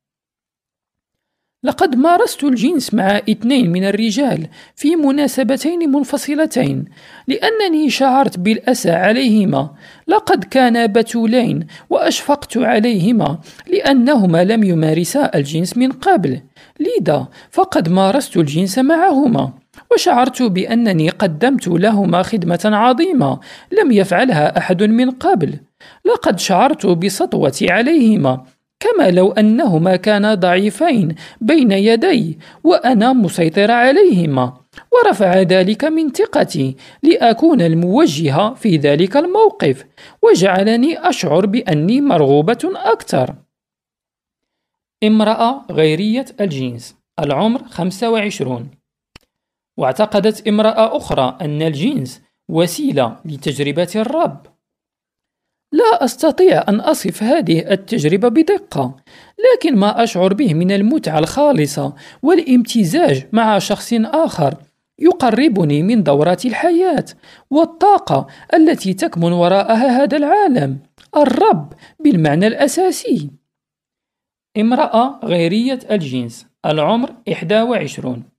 لقد 1.67 1.97
مارست 1.97 2.45
الجنس 2.45 2.95
مع 2.95 3.21
اثنين 3.31 3.73
من 3.73 3.85
الرجال 3.85 4.47
في 4.77 4.97
مناسبتين 4.97 5.91
منفصلتين 5.91 6.85
لأنني 7.29 7.91
شعرت 7.91 8.39
بالأسى 8.39 8.91
عليهما. 8.91 9.71
لقد 10.09 10.45
كانا 10.45 10.87
بتولين 10.87 11.67
وأشفقت 11.91 12.57
عليهما 12.57 13.39
لأنهما 13.67 14.45
لم 14.45 14.63
يمارسا 14.65 15.31
الجنس 15.35 15.77
من 15.77 15.93
قبل. 15.93 16.41
لذا 16.81 17.29
فقد 17.51 17.89
مارست 17.89 18.37
الجنس 18.37 18.79
معهما 18.79 19.53
وشعرت 19.93 20.43
بأنني 20.43 21.09
قدمت 21.09 21.69
لهما 21.69 22.23
خدمة 22.23 22.61
عظيمة 22.65 23.41
لم 23.73 23.93
يفعلها 23.93 24.59
أحد 24.59 24.83
من 24.83 25.11
قبل. 25.11 25.59
لقد 26.05 26.39
شعرت 26.39 26.87
بسطوتي 26.87 27.71
عليهما 27.71 28.45
كما 28.81 29.11
لو 29.11 29.33
أنهما 29.33 29.97
كانا 29.97 30.35
ضعيفين 30.35 31.15
بين 31.41 31.73
يدي 31.73 32.39
وأنا 32.65 33.13
مسيطر 33.13 33.71
عليهما. 33.71 34.57
ورفع 34.93 35.41
ذلك 35.41 35.85
من 35.85 36.11
ثقتي 36.13 36.77
لأكون 37.03 37.61
الموجهة 37.61 38.55
في 38.55 38.77
ذلك 38.77 39.17
الموقف 39.17 39.87
وجعلني 40.23 41.09
أشعر 41.09 41.47
بأني 41.47 42.01
مرغوبة 42.01 42.59
أكثر. 42.65 43.35
امرأة 45.05 45.67
غيرية 45.71 46.27
الجنس 46.41 46.97
العمر 47.21 47.63
25 47.65 48.71
واعتقدت 49.77 50.49
امرأة 50.49 50.97
أخرى 50.97 51.39
أن 51.41 51.63
الجنس 51.63 52.23
وسيلة 52.49 53.17
لتجربة 53.25 53.93
الرب. 53.97 54.56
لا 55.73 56.05
أستطيع 56.05 56.65
أن 56.69 56.81
أصف 56.81 57.23
هذه 57.23 57.73
التجربة 57.73 58.29
بدقة، 58.29 58.97
لكن 59.39 59.77
ما 59.77 60.05
أشعر 60.05 60.35
به 60.35 60.55
من 60.55 60.71
المتعة 60.71 61.19
الخالصة 61.19 61.95
والامتزاج 62.23 63.27
مع 63.33 63.59
شخص 63.59 63.93
آخر 63.93 64.55
يقربني 64.99 65.83
من 65.83 66.03
دورات 66.03 66.47
الحياة 66.47 67.05
والطاقة 67.51 68.27
التي 68.55 68.95
تكمن 68.95 69.33
وراءها 69.33 70.03
هذا 70.03 70.17
العالم، 70.17 70.79
الرب 71.17 71.73
بالمعنى 72.01 72.47
الأساسي. 72.47 73.31
امرأة 74.57 75.21
غيرية 75.25 75.79
الجنس، 75.91 76.47
العمر 76.67 77.15
21 77.63 78.36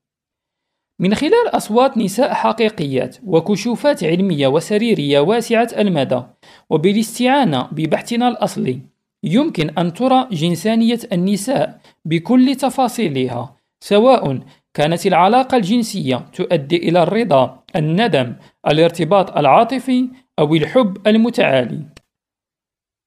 من 0.99 1.15
خلال 1.15 1.47
أصوات 1.47 1.97
نساء 1.97 2.33
حقيقيات 2.33 3.17
وكشوفات 3.25 4.03
علمية 4.03 4.47
وسريرية 4.47 5.19
واسعة 5.19 5.69
المدى 5.77 6.21
وبالاستعانة 6.69 7.67
ببحثنا 7.71 8.27
الأصلي 8.27 8.81
يمكن 9.23 9.69
أن 9.69 9.93
ترى 9.93 10.27
جنسانية 10.31 10.99
النساء 11.11 11.79
بكل 12.05 12.55
تفاصيلها 12.55 13.55
سواء 13.79 14.39
كانت 14.73 15.07
العلاقة 15.07 15.57
الجنسية 15.57 16.15
تؤدي 16.15 16.77
إلى 16.77 17.03
الرضا، 17.03 17.63
الندم، 17.75 18.35
الارتباط 18.67 19.37
العاطفي 19.37 20.07
أو 20.39 20.55
الحب 20.55 21.07
المتعالي. 21.07 21.81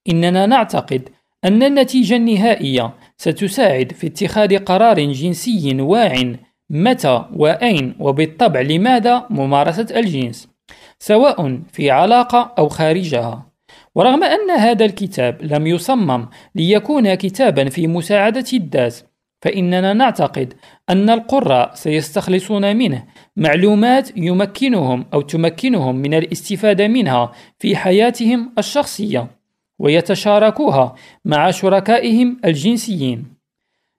إننا 0.09 0.47
نعتقد 0.47 1.09
أن 1.45 1.63
النتيجة 1.63 2.17
النهائية 2.17 2.95
ستساعد 3.17 3.93
في 3.93 4.07
اتخاذ 4.07 4.59
قرار 4.59 5.01
جنسي 5.01 5.81
واع 5.81 6.35
متى 6.71 7.25
وأين 7.37 7.95
وبالطبع 8.01 8.61
لماذا 8.61 9.27
ممارسة 9.31 9.87
الجنس 9.97 10.49
سواء 10.99 11.61
في 11.73 11.91
علاقة 11.91 12.55
أو 12.59 12.69
خارجها 12.69 13.47
ورغم 13.95 14.25
أن 14.25 14.51
هذا 14.51 14.85
الكتاب 14.85 15.43
لم 15.43 15.67
يصمم 15.67 16.27
ليكون 16.55 17.15
كتابا 17.15 17.69
في 17.69 17.87
مساعدة 17.87 18.45
الذات 18.53 18.97
فإننا 19.43 19.93
نعتقد 19.93 20.55
أن 20.91 21.11
القراء 21.11 21.75
سيستخلصون 21.75 22.77
منه 22.77 23.05
معلومات 23.37 24.17
يمكنهم 24.17 25.07
أو 25.15 25.21
تمكنهم 25.21 25.97
من 25.97 26.15
الاستفادة 26.15 26.89
منها 26.89 27.33
في 27.59 27.77
حياتهم 27.77 28.53
الشخصية 28.59 29.27
ويتشاركوها 29.79 30.95
مع 31.25 31.51
شركائهم 31.51 32.41
الجنسيين. 32.45 33.40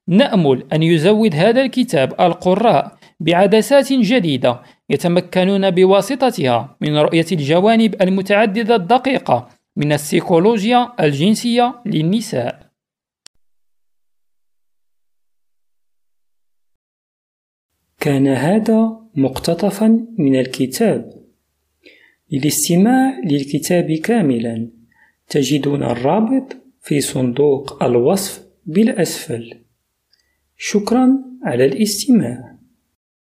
نأمل 0.07 0.67
أن 0.73 0.83
يزود 0.83 1.35
هذا 1.35 1.61
الكتاب 1.61 2.21
القراء 2.21 2.97
بعدسات 3.19 3.93
جديدة 3.93 4.61
يتمكنون 4.89 5.71
بواسطتها 5.71 6.77
من 6.81 6.97
رؤية 6.97 7.25
الجوانب 7.31 8.01
المتعددة 8.01 8.75
الدقيقة 8.75 9.49
من 9.75 9.93
السيكولوجيا 9.93 10.93
الجنسية 10.99 11.81
للنساء. 11.85 12.71
كان 17.99 18.27
هذا 18.27 18.99
مقتطفا 19.15 20.07
من 20.17 20.39
الكتاب 20.39 21.21
للاستماع 22.31 23.19
للكتاب 23.25 23.91
كاملا 23.91 24.69
تجدون 25.27 25.83
الرابط 25.83 26.57
في 26.81 27.01
صندوق 27.01 27.83
الوصف 27.83 28.43
بالأسفل 28.65 29.60
شكرا 30.63 31.23
على 31.43 31.65
الاستماع. 31.65 32.50